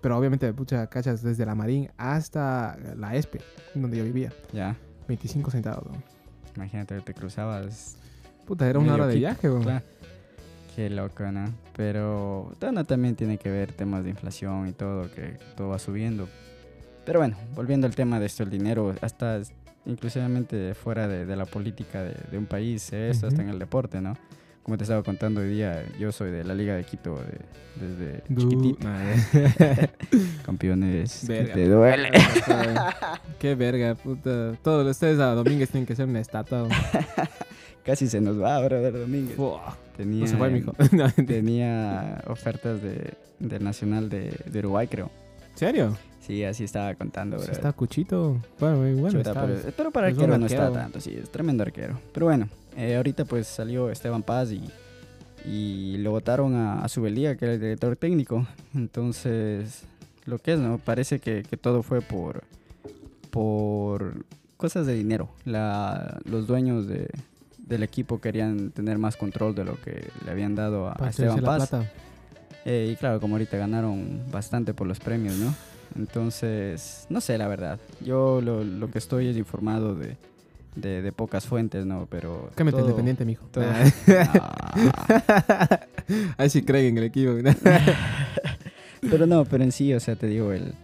[0.00, 3.40] pero obviamente pucha cachas desde la Marín hasta la ESPE,
[3.74, 4.76] donde yo vivía, Ya,
[5.08, 5.86] 25 centavos.
[5.92, 6.02] ¿no?
[6.56, 7.96] imagínate, te cruzabas.
[8.46, 9.62] Puta, era una hora de viaje, weón.
[9.62, 9.84] claro.
[10.74, 11.44] Qué loco, ¿no?
[11.74, 16.28] Pero bueno, también tiene que ver temas de inflación y todo, que todo va subiendo.
[17.04, 19.40] Pero bueno, volviendo al tema de esto, el dinero, hasta
[19.86, 23.48] inclusivamente fuera de, de la política de, de un país, esto, hasta Ujú.
[23.48, 24.16] en el deporte, ¿no?
[24.66, 28.22] Como te estaba contando hoy día, yo soy de la Liga de Quito de- desde
[28.28, 28.88] Du- chiquitito.
[30.44, 31.54] Campeones, Verga.
[31.54, 32.10] te duele.
[33.38, 34.54] Qué verga, puta.
[34.64, 36.66] Todos ustedes a Domínguez tienen que ser una estatua.
[37.84, 39.36] Casi se nos va, brother Domínguez.
[39.96, 40.72] Tenía, No se fue, mijo.
[40.90, 45.12] No, ¿En tenía ofertas de, del Nacional de, de Uruguay, creo.
[45.54, 45.96] serio?
[46.20, 47.56] Sí, así estaba contando, Sí brother.
[47.56, 48.40] está cuchito.
[48.58, 49.10] Bueno, bueno.
[49.10, 49.46] Chuta, está.
[49.46, 50.82] pero, pero para un arquero no está arquero.
[50.82, 52.00] tanto, sí, es tremendo arquero.
[52.12, 54.62] Pero bueno, eh, ahorita pues salió Esteban Paz y,
[55.48, 58.46] y lo votaron a, a Subelía, que era el director técnico.
[58.74, 59.84] Entonces,
[60.26, 60.78] lo que es, ¿no?
[60.78, 62.44] Parece que, que todo fue por,
[63.30, 64.24] por
[64.56, 65.30] cosas de dinero.
[65.44, 67.08] La, los dueños de,
[67.58, 71.70] del equipo querían tener más control de lo que le habían dado a, Esteban Paz.
[72.64, 75.54] Eh, y claro, como ahorita ganaron bastante por los premios, ¿no?
[75.94, 77.78] Entonces, no sé, la verdad.
[78.04, 80.16] Yo lo, lo que estoy es informado de,
[80.76, 82.06] de, de pocas fuentes, ¿no?
[82.10, 82.50] Pero.
[82.54, 83.46] Cámbiate todo- independiente, mijo.
[83.50, 84.76] todo- Ah.
[86.38, 87.32] Ahí sí creen en el equipo.
[89.10, 90.74] pero no, pero en sí, o sea, te digo, el,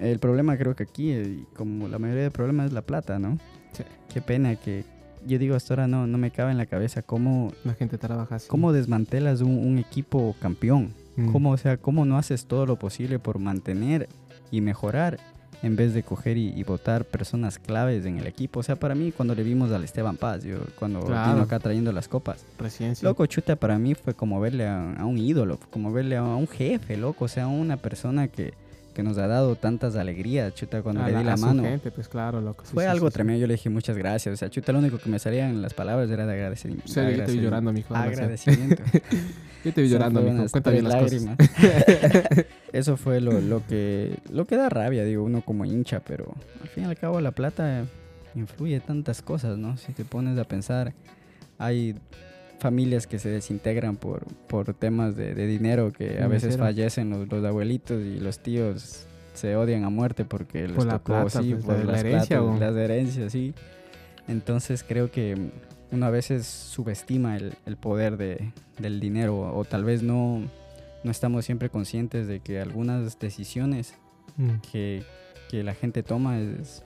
[0.00, 3.38] el problema creo que aquí, eh, como la mayoría de problemas, es la plata, ¿no?
[3.72, 3.84] Sí.
[4.12, 4.84] Qué pena que.
[5.24, 8.36] Yo digo, hasta ahora no, no me cabe en la cabeza cómo, La gente trabaja
[8.36, 8.48] así.
[8.48, 10.92] cómo desmantelas un, un equipo campeón.
[11.16, 11.30] Mm.
[11.30, 14.08] ¿Cómo, o sea, cómo no haces todo lo posible por mantener
[14.50, 15.18] y mejorar
[15.62, 18.60] en vez de coger y, y votar personas claves en el equipo.
[18.60, 21.32] O sea, para mí, cuando le vimos al Esteban Paz, yo, cuando Claro.
[21.32, 23.04] vino acá trayendo las copas, Recién sí.
[23.04, 26.48] loco, chuta, para mí fue como verle a, a un ídolo, como verle a un
[26.48, 28.54] jefe, loco, o sea, una persona que,
[28.92, 31.62] que nos ha dado tantas alegrías, chuta, cuando A le di la- mano.
[31.62, 32.64] gente, pues claro, loco.
[32.66, 33.14] sí, Fue sí, algo sí, sí.
[33.14, 35.74] tremendo, yo le dije muchas gracias, o sea, chuta, lo único que me salían las
[35.74, 36.84] palabras era de agradecimiento.
[36.88, 37.94] En serio, yo te vi llorando, mijo.
[37.94, 38.82] Agradecimiento.
[39.64, 40.44] Yo te vi llorando, mijo.
[40.50, 41.24] Cuenta bien las cosas.
[42.72, 46.68] Eso fue lo, lo que lo que da rabia, digo, uno como hincha, pero al
[46.68, 47.84] fin y al cabo la plata
[48.34, 49.76] influye tantas cosas, ¿no?
[49.76, 50.94] Si te pones a pensar,
[51.58, 51.94] hay
[52.60, 57.28] familias que se desintegran por, por temas de, de dinero, que a veces fallecen los,
[57.30, 61.42] los abuelitos y los tíos se odian a muerte porque les Por la tocó, plata,
[61.42, 63.52] sí, pues, por la- la las herencia, platas, las herencias, sí.
[64.28, 65.36] Entonces creo que
[65.90, 70.42] uno a veces subestima el, el poder de, del dinero o tal vez no,
[71.04, 73.94] no estamos siempre conscientes de que algunas decisiones
[74.36, 74.60] Mm.
[74.70, 75.02] que,
[75.50, 76.82] que la gente toma es-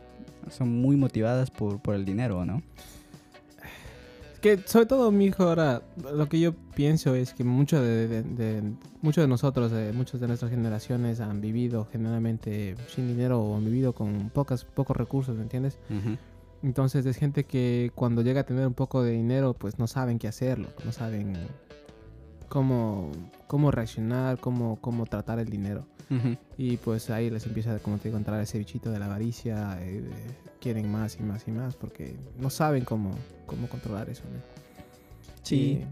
[0.50, 2.62] son muy motivadas por, por el dinero, ¿no?
[4.40, 5.82] Que sobre todo, mi hijo, ahora
[6.14, 8.62] lo que yo pienso es que mucho de, de- de-
[9.02, 13.64] muchos de nosotros, eh, muchas de nuestras generaciones han vivido generalmente sin dinero o han
[13.64, 15.78] vivido con pocas, pocos recursos, ¿me entiendes?
[16.62, 20.18] Entonces es gente que cuando llega a tener un poco de dinero, pues no saben
[20.18, 21.34] qué hacerlo, no saben
[22.48, 23.10] cómo,
[23.46, 25.86] cómo reaccionar, cómo, cómo tratar el dinero.
[26.56, 29.76] Y pues ahí les empieza, como te digo, a entrar ese bichito de la avaricia,
[29.82, 33.10] eh, de- quieren más y más y más porque no saben cómo,
[33.46, 34.22] cómo controlar eso.
[34.32, 34.40] ¿no?
[35.42, 35.86] Sí, Y-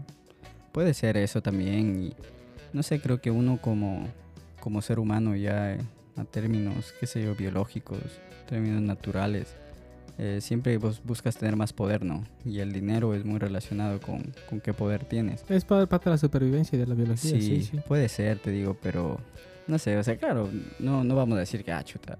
[0.71, 2.01] puede ser eso también.
[2.03, 2.13] Y
[2.73, 4.07] no sé, creo que uno como,
[4.61, 5.79] como ser humano ya eh,
[6.15, 7.99] a términos, qué sé yo, biológicos,
[8.47, 9.53] términos naturales,
[10.17, 12.23] eh, siempre vos buscas tener más poder, ¿no?
[12.45, 15.43] Y el dinero es muy relacionado con, con qué poder tienes.
[15.49, 17.77] Es pa- parte de la supervivencia y de la biología, Sí, sí, sí.
[17.87, 19.17] puede ser, te digo, pero
[19.67, 20.49] no sé, o sea, claro,
[20.79, 22.17] no, no vamos a decir que, ah, chuta,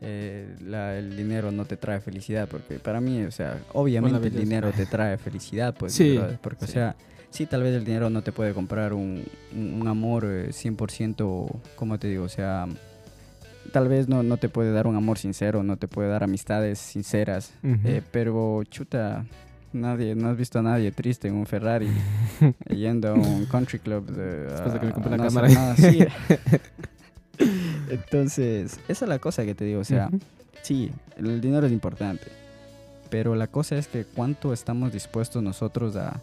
[0.00, 4.34] eh, la- el dinero no te trae felicidad, porque para mí, o sea, obviamente el
[4.34, 6.96] dinero te trae felicidad, pues, Sí, porque, o sea,
[7.30, 9.24] sí, tal vez el dinero no te puede comprar un,
[9.54, 12.24] un- amor eh, 100%, ¿cómo te digo?
[12.24, 12.66] O sea,
[13.70, 16.78] tal vez no, no te puede dar un amor sincero, no te puede dar amistades
[16.78, 19.24] sinceras, eh, pero chuta,
[19.72, 21.88] nadie, no has visto a nadie triste en un Ferrari
[22.68, 24.06] yendo a un country club.
[24.10, 25.48] De, Después de que me a- compré la no cámara.
[25.48, 26.04] nada así.
[27.90, 30.10] Entonces, esa es la cosa que te digo, o sea,
[30.62, 32.26] sí, el dinero es importante,
[33.10, 36.20] pero la cosa es que cuánto estamos dispuestos nosotros a,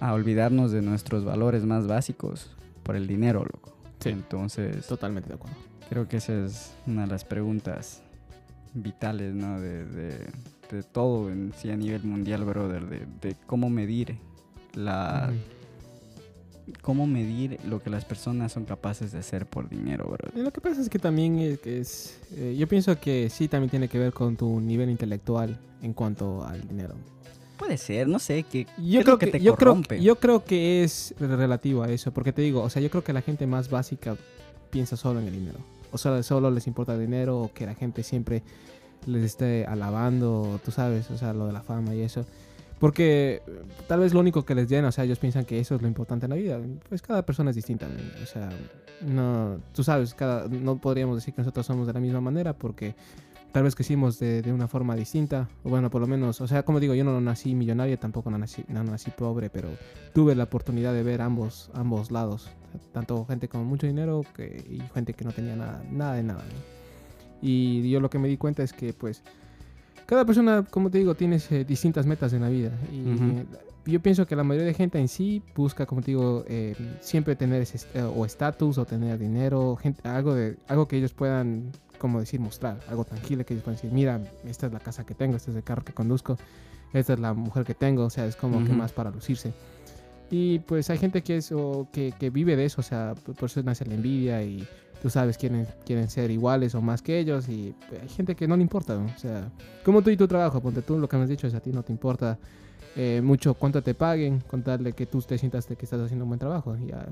[0.00, 2.50] a olvidarnos de nuestros valores más básicos
[2.82, 3.74] por el dinero, loco.
[4.00, 4.10] Sí.
[4.10, 5.56] Entonces, Totalmente de acuerdo.
[5.92, 8.00] Creo que esa es una de las preguntas
[8.72, 9.60] vitales, ¿no?
[9.60, 10.26] De, de-
[10.70, 12.86] de todo en sí a nivel mundial, brother.
[12.88, 14.16] De, de cómo medir
[14.72, 15.30] la...
[16.80, 20.32] Cómo medir lo que las personas son capaces de hacer por dinero, brother.
[20.34, 23.48] Eh, Lo que pasa es que también es, que es- eh, yo pienso que sí
[23.48, 26.94] también tiene que ver con tu nivel intelectual en cuanto al dinero.
[27.58, 31.14] Puede ser, no sé, que Yo creo que, te yo creo, yo creo que es
[31.18, 34.16] relativo a eso, porque te digo, o sea, yo creo que la gente más básica
[34.70, 35.58] piensa solo en el dinero.
[35.92, 38.42] O sea, solo les importa el dinero o que la gente siempre
[39.06, 42.24] les esté alabando, tú sabes, o sea, lo de la fama y eso.
[42.78, 45.76] Porque eh, tal vez lo único que les llena, o sea, ellos piensan que eso
[45.76, 46.58] es lo importante en la vida.
[46.88, 47.86] Pues cada persona es distinta,
[48.22, 48.48] o sea,
[49.06, 52.94] no, tú sabes, cada, no podríamos decir que nosotros somos de la misma manera porque
[53.52, 56.64] tal vez crecimos de, de una forma distinta, o bueno, por lo menos, o sea,
[56.64, 59.68] como digo, yo no nací millonario, tampoco no nací, no nací pobre, pero
[60.14, 62.48] tuve la oportunidad de ver ambos, ambos lados,
[62.92, 66.42] tanto gente con mucho dinero que, y gente que no tenía nada, nada de nada.
[66.42, 66.72] ¿no?
[67.42, 69.22] Y yo lo que me di cuenta es que, pues,
[70.06, 72.70] cada persona, como te digo, tiene eh, distintas metas en la vida.
[72.92, 73.44] Y Ujú.
[73.86, 77.34] yo pienso que la mayoría de gente en sí busca, como te digo, eh, siempre
[77.34, 81.72] tener ese eh, o estatus o tener dinero, gente, algo, de, algo que ellos puedan,
[82.02, 85.14] como decir, mostrar, algo tangible que ellos puedan decir, mira, esta es la casa que
[85.14, 86.36] tengo, este es el carro que conduzco,
[86.92, 88.74] esta es la mujer que tengo, o sea, es como que Ujú.
[88.74, 89.52] más para lucirse.
[90.28, 93.48] Y pues hay gente que, es, o que, que vive de eso, o sea, por
[93.48, 94.66] eso nace la envidia y
[95.00, 98.56] tú sabes, quieren, quieren ser iguales o más que ellos y hay gente que no
[98.56, 99.04] le importa, ¿no?
[99.04, 99.48] o sea,
[99.84, 101.70] como tú y tu trabajo, ponte tú, lo que me has dicho es a ti
[101.70, 102.36] no te importa
[102.96, 106.40] eh, mucho cuánto te paguen, contarle que tú te sientas que estás haciendo un buen
[106.40, 106.76] trabajo.
[106.78, 107.06] Ya.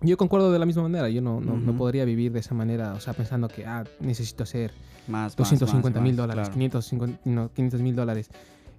[0.00, 1.78] Yo concuerdo de la misma manera, yo no, no, no Ujú.
[1.78, 4.72] podría vivir de esa manera, o sea, pensando que, ah, necesito hacer
[5.08, 6.52] Más, más, 250 más, mil dólares, claro.
[6.54, 8.30] 550 no, 500 mil dólares.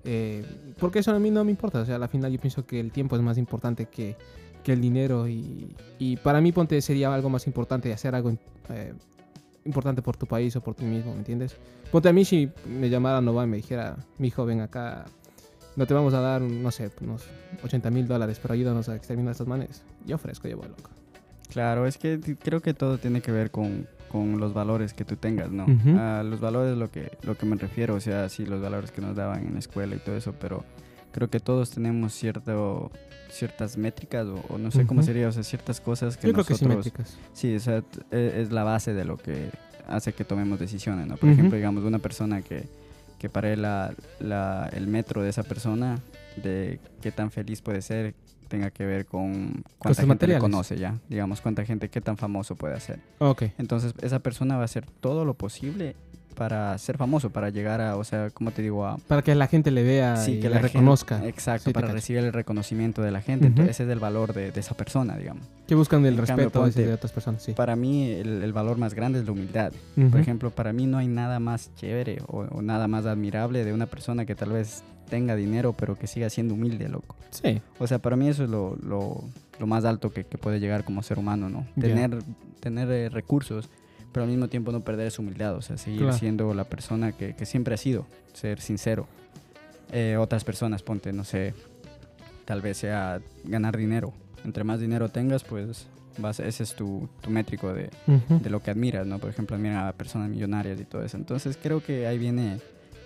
[0.04, 0.46] Eh,
[0.80, 1.80] porque eso a mí no me importa.
[1.82, 4.16] O sea, al final yo pienso que el tiempo es más importante que,
[4.64, 5.28] que el dinero.
[5.28, 8.32] Y, y para mí, ponte, sería algo más importante hacer algo
[8.70, 8.94] eh,
[9.66, 11.58] importante por tu país o por ti mismo, ¿me entiendes?
[11.92, 15.06] Ponte a mí si me llamara Nova y me dijera, mi hijo, ven acá,
[15.76, 17.24] no te vamos a dar, no sé, unos
[17.64, 19.82] 80 mil dólares, pero ayúdanos a exterminar estas manes.
[20.06, 20.92] Yo ofrezco, yo voy loco.
[21.50, 25.16] Claro, es que creo que todo tiene que ver con, con los valores que tú
[25.16, 25.66] tengas, ¿no?
[25.66, 25.98] Ujú.
[25.98, 29.02] A los valores lo que, lo que me refiero, o sea, sí, los valores que
[29.02, 30.64] nos daban en la escuela y todo eso, pero
[31.12, 32.92] creo que todos tenemos cierto,
[33.30, 36.46] ciertas métricas o, o no sé cómo sería, o sea, ciertas cosas que Yo creo
[36.46, 36.84] que nosotros...
[36.86, 37.18] simétricas.
[37.34, 39.50] Sí, o sea, e- es la base de lo que
[39.88, 41.16] hace que tomemos decisiones, ¿no?
[41.18, 42.68] Por ejemplo, digamos, una persona que,
[43.20, 46.00] que para él la, la- el metro de esa persona,
[46.44, 48.14] de qué tan feliz puede ser,
[48.48, 52.56] tenga que ver con cuánta gente le conoce ya, digamos, cuánta gente, qué tan famoso
[52.56, 53.00] puede ser.
[53.20, 53.44] Ok.
[53.58, 55.96] Entonces, esa persona va a hacer todo lo posible
[56.36, 58.98] para ser famoso, para llegar a, o sea, como te digo, a...
[59.08, 61.26] Para que la gente le vea Sí, y que le la gente- reconozca.
[61.26, 63.48] exacto, Sí, para recibir el reconocimiento de la gente.
[63.48, 65.48] Entonces, ese es el valor de, de esa persona, digamos.
[65.66, 67.54] Que buscan el En cambio, respeto ponte- de otras personas, sí.
[67.54, 69.72] Para mí, el, el valor más grande es la humildad.
[70.12, 73.72] Por ejemplo, para mí no hay nada más chévere o, o nada más admirable de
[73.72, 77.16] una persona que tal vez tenga dinero, pero que siga siendo humilde, loco.
[77.32, 77.62] Sí.
[77.80, 79.24] O sea, para mí eso es lo, lo-
[79.60, 81.66] lo más alto que, que puede llegar como ser humano, ¿no?
[81.80, 82.20] Tener,
[82.60, 83.70] tener eh, recursos,
[84.12, 86.18] pero al mismo tiempo no perder su humildad, o sea, seguir Claro.
[86.18, 89.08] siendo la persona que, que siempre ha sido, ser sincero.
[89.92, 91.54] Eh, otras personas, ponte, no sé,
[92.46, 94.14] tal vez sea ganar dinero.
[94.44, 95.88] Entre más dinero tengas, pues
[96.18, 97.90] vas, ese es tu, tu métrico de,
[98.30, 99.20] de lo que admiras, ¿no?
[99.20, 101.18] Por ejemplo, admira a personas millonarias y todo eso.
[101.18, 102.60] Entonces creo que ahí viene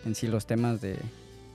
[0.05, 0.97] en sí los temas de,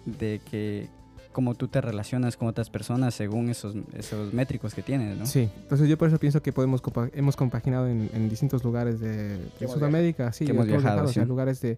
[0.07, 0.88] de que
[1.33, 5.27] cómo tú te relacionas con otras personas según esos, esos métricos que tienes, ¿no?
[5.27, 9.01] Sí, entonces yo por eso pienso que podemos compa- hemos compaginado en, en distintos lugares
[9.01, 11.29] de, de Sudamérica, sí, que hemos viajado, o sea, sí.
[11.29, 11.77] lugares de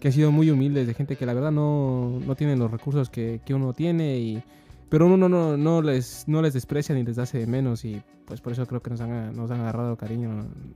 [0.00, 3.08] que han sido muy humildes, de gente que la verdad no, no tienen los recursos
[3.10, 4.42] que, que uno tiene y
[4.88, 8.02] pero uno no, no, no les no les desprecia ni les hace de menos y
[8.24, 10.30] pues por eso creo que nos han, nos han agarrado cariño,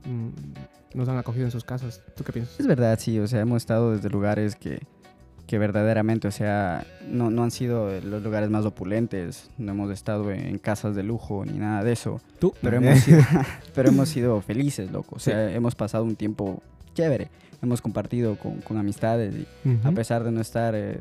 [0.05, 2.01] mm, nos han acogido en sus casas.
[2.15, 2.59] ¿Tú qué piensas?
[2.59, 4.81] Es verdad, sí, o sea, hemos estado desde lugares que,
[5.53, 10.31] que verdaderamente, o sea, no, no han sido los lugares más opulentes, no hemos estado
[10.31, 13.21] en, casas de lujo ni nada de eso, Tú, pero hemos sido,
[13.75, 16.63] pero hemos sido felices, loco, o sea, hemos pasado un tiempo
[16.95, 17.27] chévere,
[17.61, 19.47] hemos compartido con, con amistades y,
[19.83, 20.97] a pesar de no estar, eh,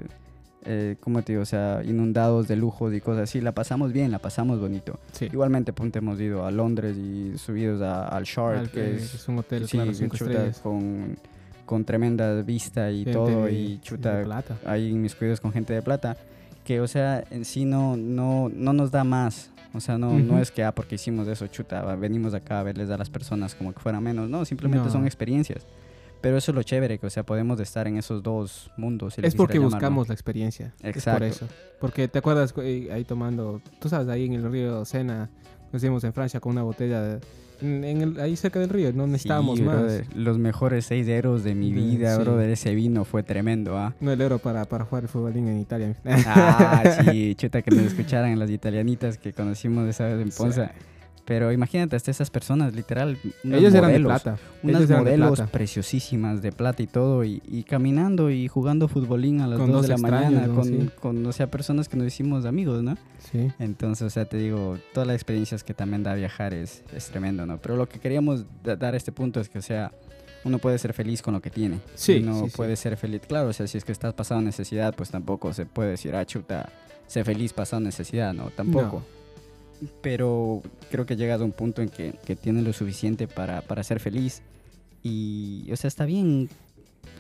[0.67, 1.41] eh, ¿cómo te digo?
[1.45, 5.01] O sea, inundados de lujos y cosas así, la pasamos bien, la pasamos bonito.
[5.13, 5.31] Sí.
[5.33, 9.39] Igualmente, ponte, hemos ido a Londres y subidos a- al Shark, Al- que es, un
[9.39, 10.59] hotel, sí, claro, cinco estrellas.
[10.59, 11.17] con,
[11.73, 14.59] con tremenda vista y Gente todo, de- y chuta, plata.
[14.67, 16.19] ahí inmiscuidos con gente de plata,
[16.67, 19.51] que, o sea, en sí no, no, no nos da más.
[19.73, 20.43] O sea, no, no Ujú.
[20.43, 23.73] es que, ah, porque hicimos eso, chuta, venimos acá a verles a las personas como
[23.73, 24.29] que fuera menos.
[24.29, 24.93] No, simplemente No.
[24.93, 25.67] son experiencias.
[26.21, 29.15] Pero eso es lo chévere, que, o sea, podemos estar en esos dos mundos.
[29.15, 29.77] si Es porque quisiera llamar, ¿no?
[29.89, 30.67] buscamos la experiencia.
[30.77, 31.25] Es por Exacto.
[31.25, 31.49] eso.
[31.81, 35.31] Porque te acuerdas ahí tomando, tú sabes, ahí en el río Sena,
[35.73, 37.21] nos íbamos en Francia con una botella de-
[37.61, 39.77] en, el- ahí cerca del río, no necesitábamos Sí, más.
[39.77, 42.23] brother, Los mejores seis euros de mi vida, sí.
[42.23, 43.95] bro, de ese vino fue tremendo, ¿ah?
[44.01, 45.95] No el euro para, para jugar el futbolín en Italia.
[46.27, 50.73] Ah, sí, chuta que nos escucharan las italianitas que conocimos esa vez en Ponza.
[51.25, 54.39] Pero imagínate, hasta esas personas, literal, unas Ellos eran de modelos, plata.
[54.65, 55.53] unas Ellos eran de modelos plata.
[55.53, 59.83] preciosísimas de plata y todo, y, y caminando y jugando futbolín a las Con 2
[59.83, 60.91] de la mañana, con, Sí.
[61.01, 62.97] con, o sea, personas que nos hicimos amigos, ¿no?
[63.31, 63.53] Sí.
[63.61, 67.47] Entonces, o sea, te digo, todas las experiencias que también da viajar es, es tremendo,
[67.47, 67.59] ¿no?
[67.59, 69.93] Pero lo que queríamos da- dar a este punto es que, o sea,
[70.45, 71.79] uno puede ser feliz con lo que tiene.
[71.95, 72.57] Sí, Uno sí, sí.
[72.57, 73.21] puede ser feliz.
[73.29, 76.27] Claro, o sea, si es que estás pasando necesidad, pues tampoco se puede decir, ah,
[76.27, 76.69] chuta,
[77.07, 78.51] sé feliz pasando necesidad, ¿no?
[78.51, 79.05] Tampoco.
[80.01, 83.83] Pero creo que llegas a un punto en que, que tienes lo suficiente para, para
[83.83, 84.43] ser feliz.
[85.03, 86.49] Y, o sea, está bien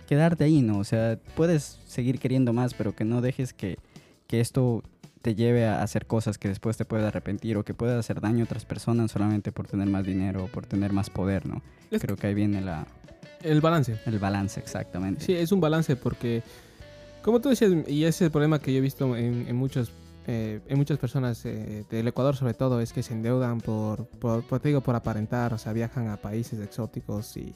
[0.08, 0.78] quedarte ahí, ¿no?
[0.78, 3.78] O sea, puedes seguir queriendo más, pero que no dejes que,
[4.26, 4.82] que esto
[5.22, 8.40] te lleve a hacer cosas que después te puedas arrepentir o que puedas hacer daño
[8.40, 11.62] a otras personas solamente por tener más dinero o por tener más poder, ¿no?
[11.90, 12.86] Es- Creo que ahí viene la,
[13.42, 13.98] El balance.
[14.06, 15.24] el balance exactamente.
[15.24, 16.42] Sí, es un balance porque,
[17.22, 19.92] como tú decías, y ese es el problema que yo he visto en, en muchos,
[20.26, 24.42] eh, en muchas personas eh, del Ecuador sobre todo, es que se endeudan por, por,
[24.44, 27.54] por, te digo, por aparentar, o sea, viajan a países exóticos y,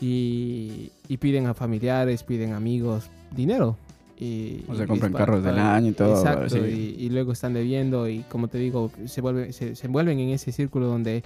[0.00, 3.76] y, y piden a familiares, piden amigos dinero.
[4.18, 6.94] Y, O se y compran carros del para- año y todo, Exacto, sí.
[6.98, 10.28] y, y luego están debiendo y como te digo, se, vuelve, se, se envuelven en
[10.30, 11.24] ese círculo donde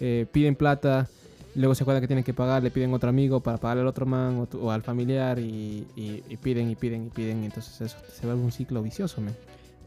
[0.00, 1.08] eh, piden plata,
[1.56, 4.06] luego se acuerdan que tienen que pagar, le piden otro amigo para pagarle al otro
[4.06, 7.80] man o, tu- o al familiar y, y- y piden y piden y piden, entonces
[7.80, 9.34] eso se vuelve un ciclo vicioso, man.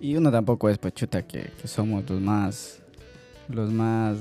[0.02, 2.80] Y uno tampoco es pues chuta que, que somos los más
[3.48, 4.18] los más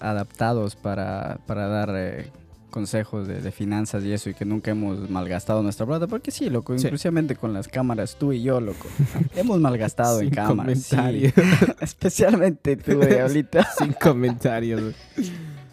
[0.00, 2.30] adaptados para, para dar eh,
[2.70, 6.48] consejos de, de finanzas y eso y que nunca hemos malgastado nuestra plata porque sí
[6.48, 6.84] loco Sí.
[6.86, 8.86] inclusivamente con las cámaras tú y yo loco
[9.34, 10.94] hemos malgastado en cámaras sí.
[10.96, 11.32] comentarios.
[11.80, 14.94] especialmente tú diablita Sin comentarios.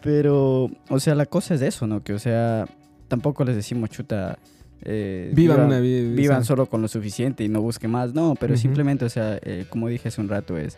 [0.02, 2.66] pero o sea la cosa es eso no que o sea
[3.08, 4.40] tampoco les decimos chuta
[4.86, 6.16] eh, Vivan viva- una vida.
[6.16, 8.14] vivan solo con lo suficiente y no busquen más.
[8.14, 8.62] No, pero Ujú.
[8.62, 10.78] simplemente, o sea, eh, como dije hace un rato, es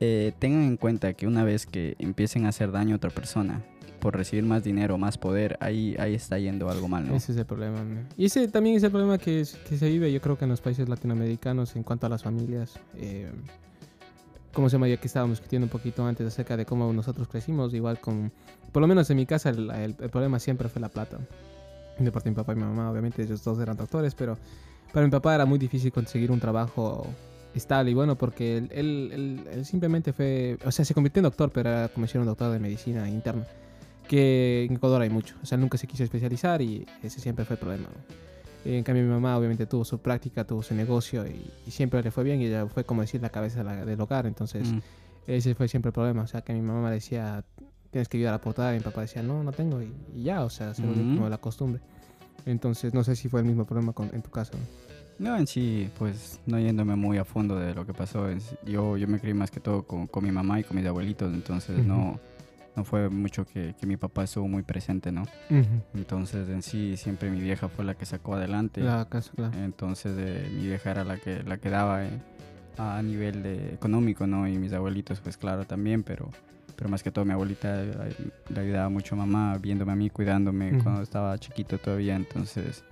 [0.00, 3.62] eh, tengan en cuenta que una vez que empiecen a hacer daño a otra persona,
[4.00, 7.14] por recibir más dinero, más poder, ahí, ahí está yendo algo mal, ¿no?
[7.16, 7.82] Ese es el problema.
[7.82, 8.00] ¿no?
[8.18, 10.50] Y ese también es el problema que, es- que se vive, yo creo que en
[10.50, 12.78] los países latinoamericanos en cuanto a las familias.
[12.96, 13.30] Eh,
[14.52, 14.88] ¿Cómo se llama?
[14.88, 18.30] Ya que estábamos discutiendo un poquito antes acerca de cómo nosotros crecimos, igual con...
[18.72, 21.18] Por lo menos en mi casa el, el- el problema siempre fue la plata.
[21.98, 24.36] De parte de mi papá y mi mamá, obviamente ellos dos eran doctores, pero
[24.92, 27.06] para mi papá era muy difícil conseguir un trabajo
[27.54, 31.24] estable y bueno porque él, él- él- él simplemente fue, o sea, se convirtió en
[31.24, 33.46] doctor, pero era como si era un doctor de medicina interna,
[34.08, 37.54] que en Ecuador hay mucho, o sea, nunca se quiso especializar y ese siempre fue
[37.54, 37.86] el problema.
[38.64, 42.10] En cambio mi mamá obviamente tuvo su práctica, tuvo su negocio y, y siempre le
[42.10, 44.78] fue bien y ella fue como decir la cabeza del hogar, entonces Mm.
[45.28, 47.44] ese fue siempre el problema, o sea, que mi mamá decía,
[47.94, 50.42] tienes que ayudar a portar, y mi papá decía, no, no tengo y, y ya,
[50.44, 51.80] o sea, se volvió como la costumbre.
[52.44, 54.54] Entonces, no sé si fue el mismo problema con- en tu caso.
[55.20, 55.36] ¿no?
[55.36, 58.26] En sí, pues no yéndome muy a fondo de lo que pasó.
[58.66, 61.32] Yo, yo me crié más que todo con, con mi mamá y con mis abuelitos,
[61.32, 61.86] entonces Ujú.
[61.86, 62.18] no,
[62.74, 65.22] no fue mucho que, que mi papá estuvo muy presente, ¿no?
[65.94, 68.80] Entonces en sí siempre mi vieja fue la que sacó adelante.
[68.80, 69.56] La casa, claro.
[69.56, 72.10] Entonces eh, mi vieja era la que, la que daba eh,
[72.76, 74.48] a nivel de económico, ¿no?
[74.48, 76.28] Y mis abuelitos, pues claro, también, pero,
[76.76, 78.14] pero más que todo mi abuelita eh,
[78.48, 82.84] le ayudaba mucho a mamá, viéndome a mí, cuidándome cuando estaba chiquito todavía, entonces...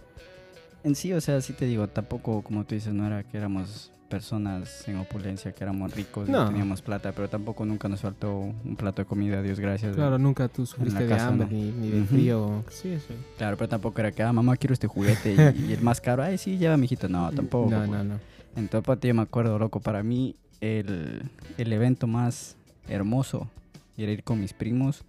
[0.84, 3.92] En sí, o sea, sí te digo, tampoco, como tú dices, no era que éramos
[4.08, 6.46] personas en opulencia, que éramos ricos No.
[6.48, 9.94] teníamos plata, pero tampoco nunca nos faltó un plato de comida, Dios gracias.
[9.96, 11.52] Claro, nunca tú sufriste de casa, hambre ¿no?
[11.56, 12.62] ni, ni de frío.
[12.68, 13.14] Sí, sí.
[13.38, 16.22] Claro, pero tampoco era que, ah, mamá, quiero este juguete y, y el más caro,
[16.22, 17.08] ay, sí, lleva, mijito.
[17.08, 17.70] No, tampoco.
[17.70, 17.90] No, pues.
[17.90, 18.20] no, no.
[18.54, 21.22] En todo parte yo me acuerdo, loco, para mí el,
[21.56, 22.56] el evento más
[22.88, 23.48] hermoso
[23.96, 25.04] era ir con mis primos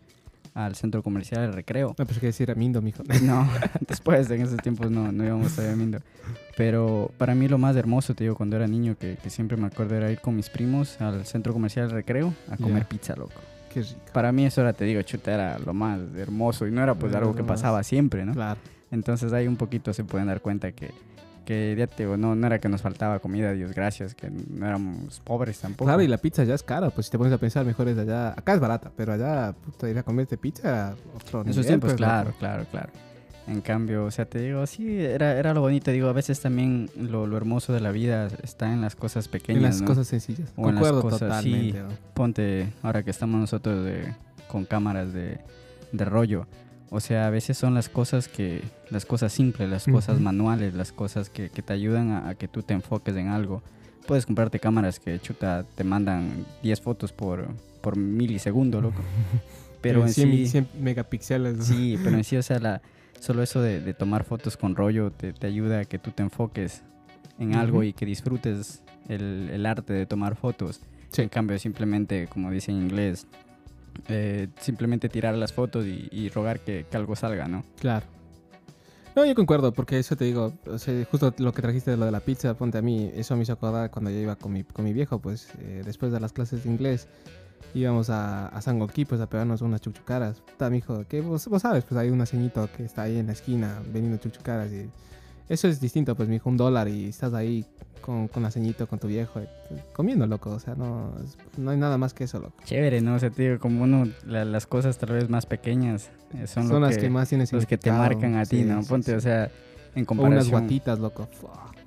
[0.53, 1.95] al centro comercial del recreo.
[1.97, 3.01] No, pues que decir a Mindo, mijo.
[3.23, 3.47] No,
[3.88, 5.99] después en esos tiempos no, no íbamos a Mindo.
[6.55, 9.67] Pero para mí lo más hermoso, te digo, cuando era niño, que, que siempre me
[9.67, 12.89] acuerdo era ir con mis primos al centro comercial del recreo a comer Ya.
[12.89, 13.34] pizza, loco.
[13.73, 13.99] Qué rico.
[14.13, 17.11] Para mí eso era, te digo, chuta, era lo más hermoso y no era pues
[17.11, 18.34] Era algo que pasaba siempre, ¿no?
[18.34, 18.59] Claro.
[18.91, 20.91] Entonces ahí un poquito se pueden dar cuenta que,
[21.46, 24.66] que ya te digo, no, no era que nos faltaba comida, Dios gracias, que no
[24.66, 25.86] éramos pobres tampoco.
[25.89, 27.98] Claro, y la pizza ya es cara, pues si te pones a pensar, mejor es
[27.98, 28.30] allá.
[28.30, 31.98] Acá es barata, pero allá, puta, ir a comerte pizza otro En esos tiempos, pues,
[31.98, 32.89] claro, claro, claro.
[33.46, 35.91] En cambio, o sea, te digo, sí, era, era lo bonito.
[35.91, 39.58] Digo, a veces también lo, lo hermoso de la vida está en las cosas pequeñas,
[39.58, 39.88] En las ¿no?
[39.88, 40.54] cosas sencillas.
[40.56, 41.72] O en las cosas, totalmente.
[41.74, 41.84] sí.
[41.84, 41.89] ¿no?
[42.14, 44.14] Ponte, ahora que estamos nosotros de-
[44.48, 45.39] con cámaras de,
[45.91, 46.48] de rollo.
[46.96, 50.91] O sea, a veces son las cosas que, las cosas simples, las cosas manuales, las
[50.91, 53.64] cosas que, que te ayudan a, a que tú te enfoques en algo.
[54.06, 57.48] Puedes comprarte cámaras que, chuta, te mandan 10 fotos por,
[57.82, 59.02] por milisegundo, loco.
[59.82, 60.48] Pero en 100, sí...
[60.48, 61.58] 100 megapíxeles.
[61.58, 61.64] ¿no?
[61.64, 62.84] Sí, pero en sí, o sea, la,
[63.20, 66.22] solo eso de, de tomar fotos con rollo te, te ayuda a que tú te
[66.22, 66.84] enfoques
[67.39, 70.80] en algo y que disfrutes el, el arte de tomar fotos.
[71.10, 71.24] Sí.
[71.24, 73.28] En cambio, simplemente, como dice en inglés,
[74.08, 77.64] eh, simplemente tirar las fotos y, rogar que, que algo salga, ¿no?
[77.80, 78.06] Claro.
[79.16, 82.06] No, yo concuerdo, porque eso te digo, o sea, justo lo que trajiste de lo
[82.06, 84.64] de la pizza, ponte a mí, eso me hizo acordar cuando yo iba con mi,
[84.64, 87.08] con mi viejo, pues eh, después de las clases de inglés,
[87.76, 90.41] íbamos a, a Sangolquí, pues a pegarnos unas chuchucaras.
[90.41, 93.34] Puta, mijo, que vos, vos sabes, pues hay un ceñito que está ahí en la
[93.34, 94.89] esquina vendiendo chuchucaras y
[95.50, 97.66] eso es distinto, pues mijo, un dólar y estás ahí
[98.02, 99.48] con, con la ceñito con tu viejo, eh,
[99.94, 101.14] comiendo, loco, o sea, no,
[101.58, 102.54] no hay nada más que eso, loco.
[102.66, 103.16] Chévere, ¿no?
[103.16, 106.82] O sea, te digo, como uno, la- las cosas tal vez más pequeñas eh, son,
[106.82, 108.82] las que, más tienen los que te marcan a ti, ¿no?
[108.84, 109.18] sí, Ponte, sí.
[109.18, 109.52] o sea, en O
[109.94, 110.52] unas comparación...
[110.52, 111.28] guatitas, loco.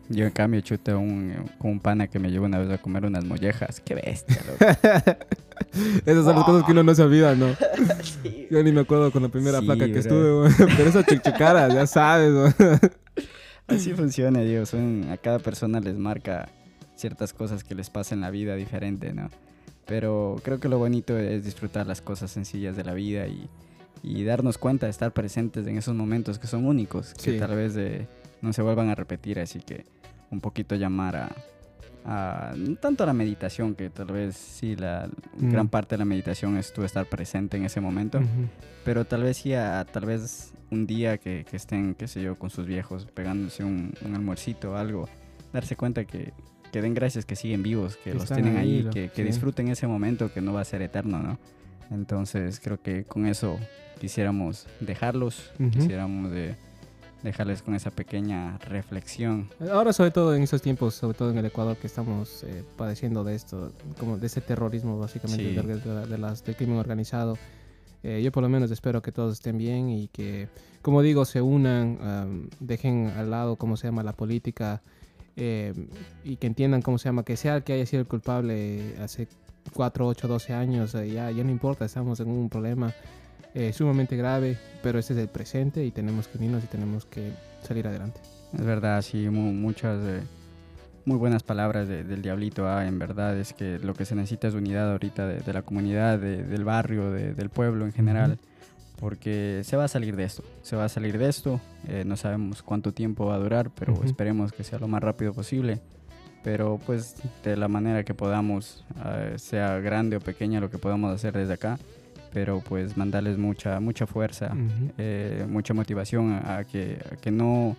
[0.09, 3.05] Yo en cambio chuta un, con un pana que me llevó una vez a comer
[3.05, 3.81] unas mollejas.
[3.81, 4.65] Qué bestia, loco.
[6.07, 7.49] Esas son las cosas que uno no se olvida, ¿no?
[8.51, 10.47] Yo ni me acuerdo con la primera Sí, placa que bro.
[10.47, 12.55] estuve, pero esas chuchucaras, ya sabes.
[13.69, 14.75] Así funciona, Dios.
[14.75, 16.49] A cada persona les marca
[16.95, 19.29] ciertas cosas que les pasa en la vida diferente, ¿no?
[19.87, 23.49] Pero creo que lo bonito es disfrutar las cosas sencillas de la vida y,
[24.03, 27.39] y darnos cuenta de estar presentes en esos momentos que son únicos, que Sí.
[27.39, 28.07] tal vez eh,
[28.43, 29.39] no se vuelvan a repetir.
[29.41, 29.85] Así que
[30.31, 31.37] un poquito llamar a,
[32.07, 35.51] a- no tanto a la meditación, que tal vez sí, la Mm.
[35.51, 38.19] gran parte de la meditación es tú estar presente en ese momento.
[38.19, 38.27] Ujú.
[38.85, 42.39] Pero tal vez sí, a, tal vez un día que, que estén, qué sé yo,
[42.39, 45.09] con sus viejos, pegándose un, un almuercito o algo,
[45.53, 46.33] darse cuenta que,
[46.73, 49.17] que den gracias que siguen vivos, que Que los tienen ahí, ahí, lo- que, que
[49.17, 49.25] sí.
[49.25, 51.39] disfruten ese momento que no va a ser eterno, ¿no?
[51.91, 53.59] Entonces creo que con eso
[54.01, 55.71] quisiéramos dejarlos, Ujú.
[55.71, 56.57] quisiéramos de
[57.27, 59.49] dejarles con esa pequeña reflexión.
[59.73, 63.25] Ahora, sobre todo en esos tiempos, sobre todo en el Ecuador, que estamos eh, padeciendo
[63.25, 65.55] de esto, como de ese terrorismo, básicamente, Sí.
[65.55, 67.37] de, de- de las, del crimen organizado.
[68.03, 70.49] eh, yo por lo menos espero que todos estén bien y que,
[70.83, 74.81] como digo, se unan, am, dejen al lado, cómo se llama, la política
[75.37, 75.75] eh,
[76.25, 79.27] y que entiendan cómo se llama, que sea el que haya sido el culpable hace
[79.75, 82.95] 4, 8, 12 años, eh, ya, ya no importa, estamos en un problema.
[83.57, 87.33] Eh, sumamente grave, pero este es el presente y tenemos que unirnos y tenemos que
[87.67, 88.21] salir adelante.
[88.53, 89.99] Es verdad, sí, muchas
[91.07, 92.69] muy buenas palabras del Diablito.
[92.69, 96.19] Ah, en verdad es que lo que se necesita es unidad ahorita de, la comunidad,
[96.19, 98.39] del barrio, del pueblo en general,
[98.99, 101.61] porque se va a salir de esto, se va a salir de esto.
[101.89, 105.33] Eh, no sabemos cuánto tiempo va a durar, pero esperemos que sea lo más rápido
[105.33, 105.81] posible.
[106.43, 111.15] Pero pues de la manera que podamos, ah, sea grande o pequeña lo que podamos
[111.15, 111.79] hacer desde acá,
[112.37, 114.55] pero pues mandarles mucha, mucha fuerza,
[114.99, 117.79] eh, mucha motivación a, que, que no,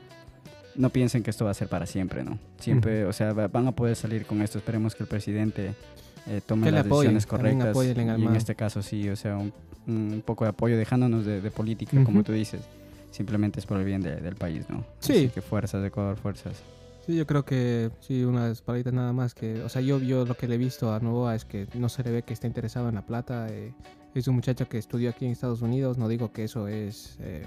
[0.73, 2.39] no piensen que esto va a ser para siempre, ¿no?
[2.57, 4.57] Siempre, o sea, van a poder salir con esto.
[4.57, 5.75] Esperemos que el presidente
[6.25, 7.77] eh, tome las decisiones correctas.
[7.85, 12.23] Y en este caso sí, o sea, un, poco de apoyo, dejándonos de, política, como
[12.23, 12.61] tú dices.
[13.11, 14.83] Simplemente es por el bien del país, ¿no?
[15.01, 15.13] Sí.
[15.13, 16.63] Así que fuerzas, Ecuador, fuerzas.
[17.07, 20.35] Sí, yo creo que sí, unas palitas nada más que, o sea, yo, yo lo
[20.35, 22.89] que le he visto a Novoa es que no se le ve que está interesado
[22.89, 23.47] en la plata.
[23.49, 23.73] Eh,
[24.13, 27.45] es un muchacho que estudió aquí en Estados Unidos, no digo que eso es, eh,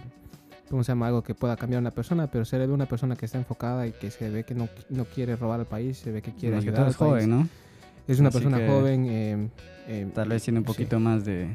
[0.70, 1.08] ¿cómo se llama?
[1.08, 3.36] Algo que pueda cambiar a una persona, pero se le ve una persona que está
[3.36, 6.32] enfocada y que se ve que no, no quiere robar al país, se ve que
[6.32, 7.48] quiere ayudar al joven, ¿no?
[8.08, 9.06] Es una persona joven.
[9.10, 9.48] Eh,
[9.88, 11.54] eh, tal vez tiene un poquito más de,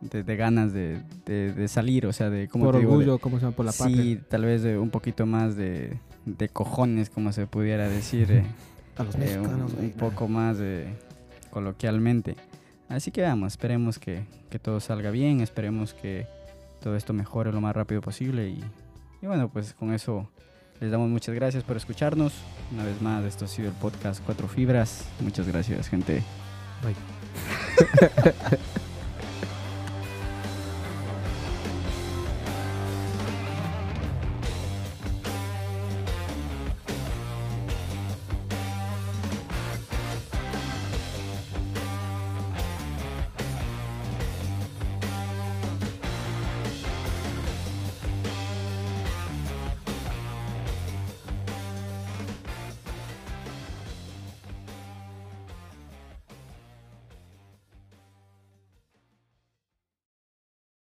[0.00, 2.48] de, ganas de, de, salir, o sea, de...
[2.48, 3.54] ¿cómo por orgullo, ¿cómo se llama?
[3.54, 4.02] Por la patria.
[4.02, 8.44] Sí, tal vez de un poquito más de, de cojones, como se pudiera decir.
[8.96, 9.72] a los mexicanos.
[9.72, 10.58] un, un poco más
[11.50, 12.36] coloquialmente.
[12.88, 14.24] Así que vamos, esperemos que,
[14.62, 16.26] todo salga bien, esperemos que
[16.80, 18.62] todo esto mejore lo más rápido posible y,
[19.22, 20.28] y, bueno, pues con eso
[20.80, 22.34] les damos muchas gracias por escucharnos.
[22.72, 25.08] Una vez más, esto ha sido el podcast Cuatro Fibras.
[25.20, 26.22] Muchas gracias, gente.
[26.82, 26.94] Bye.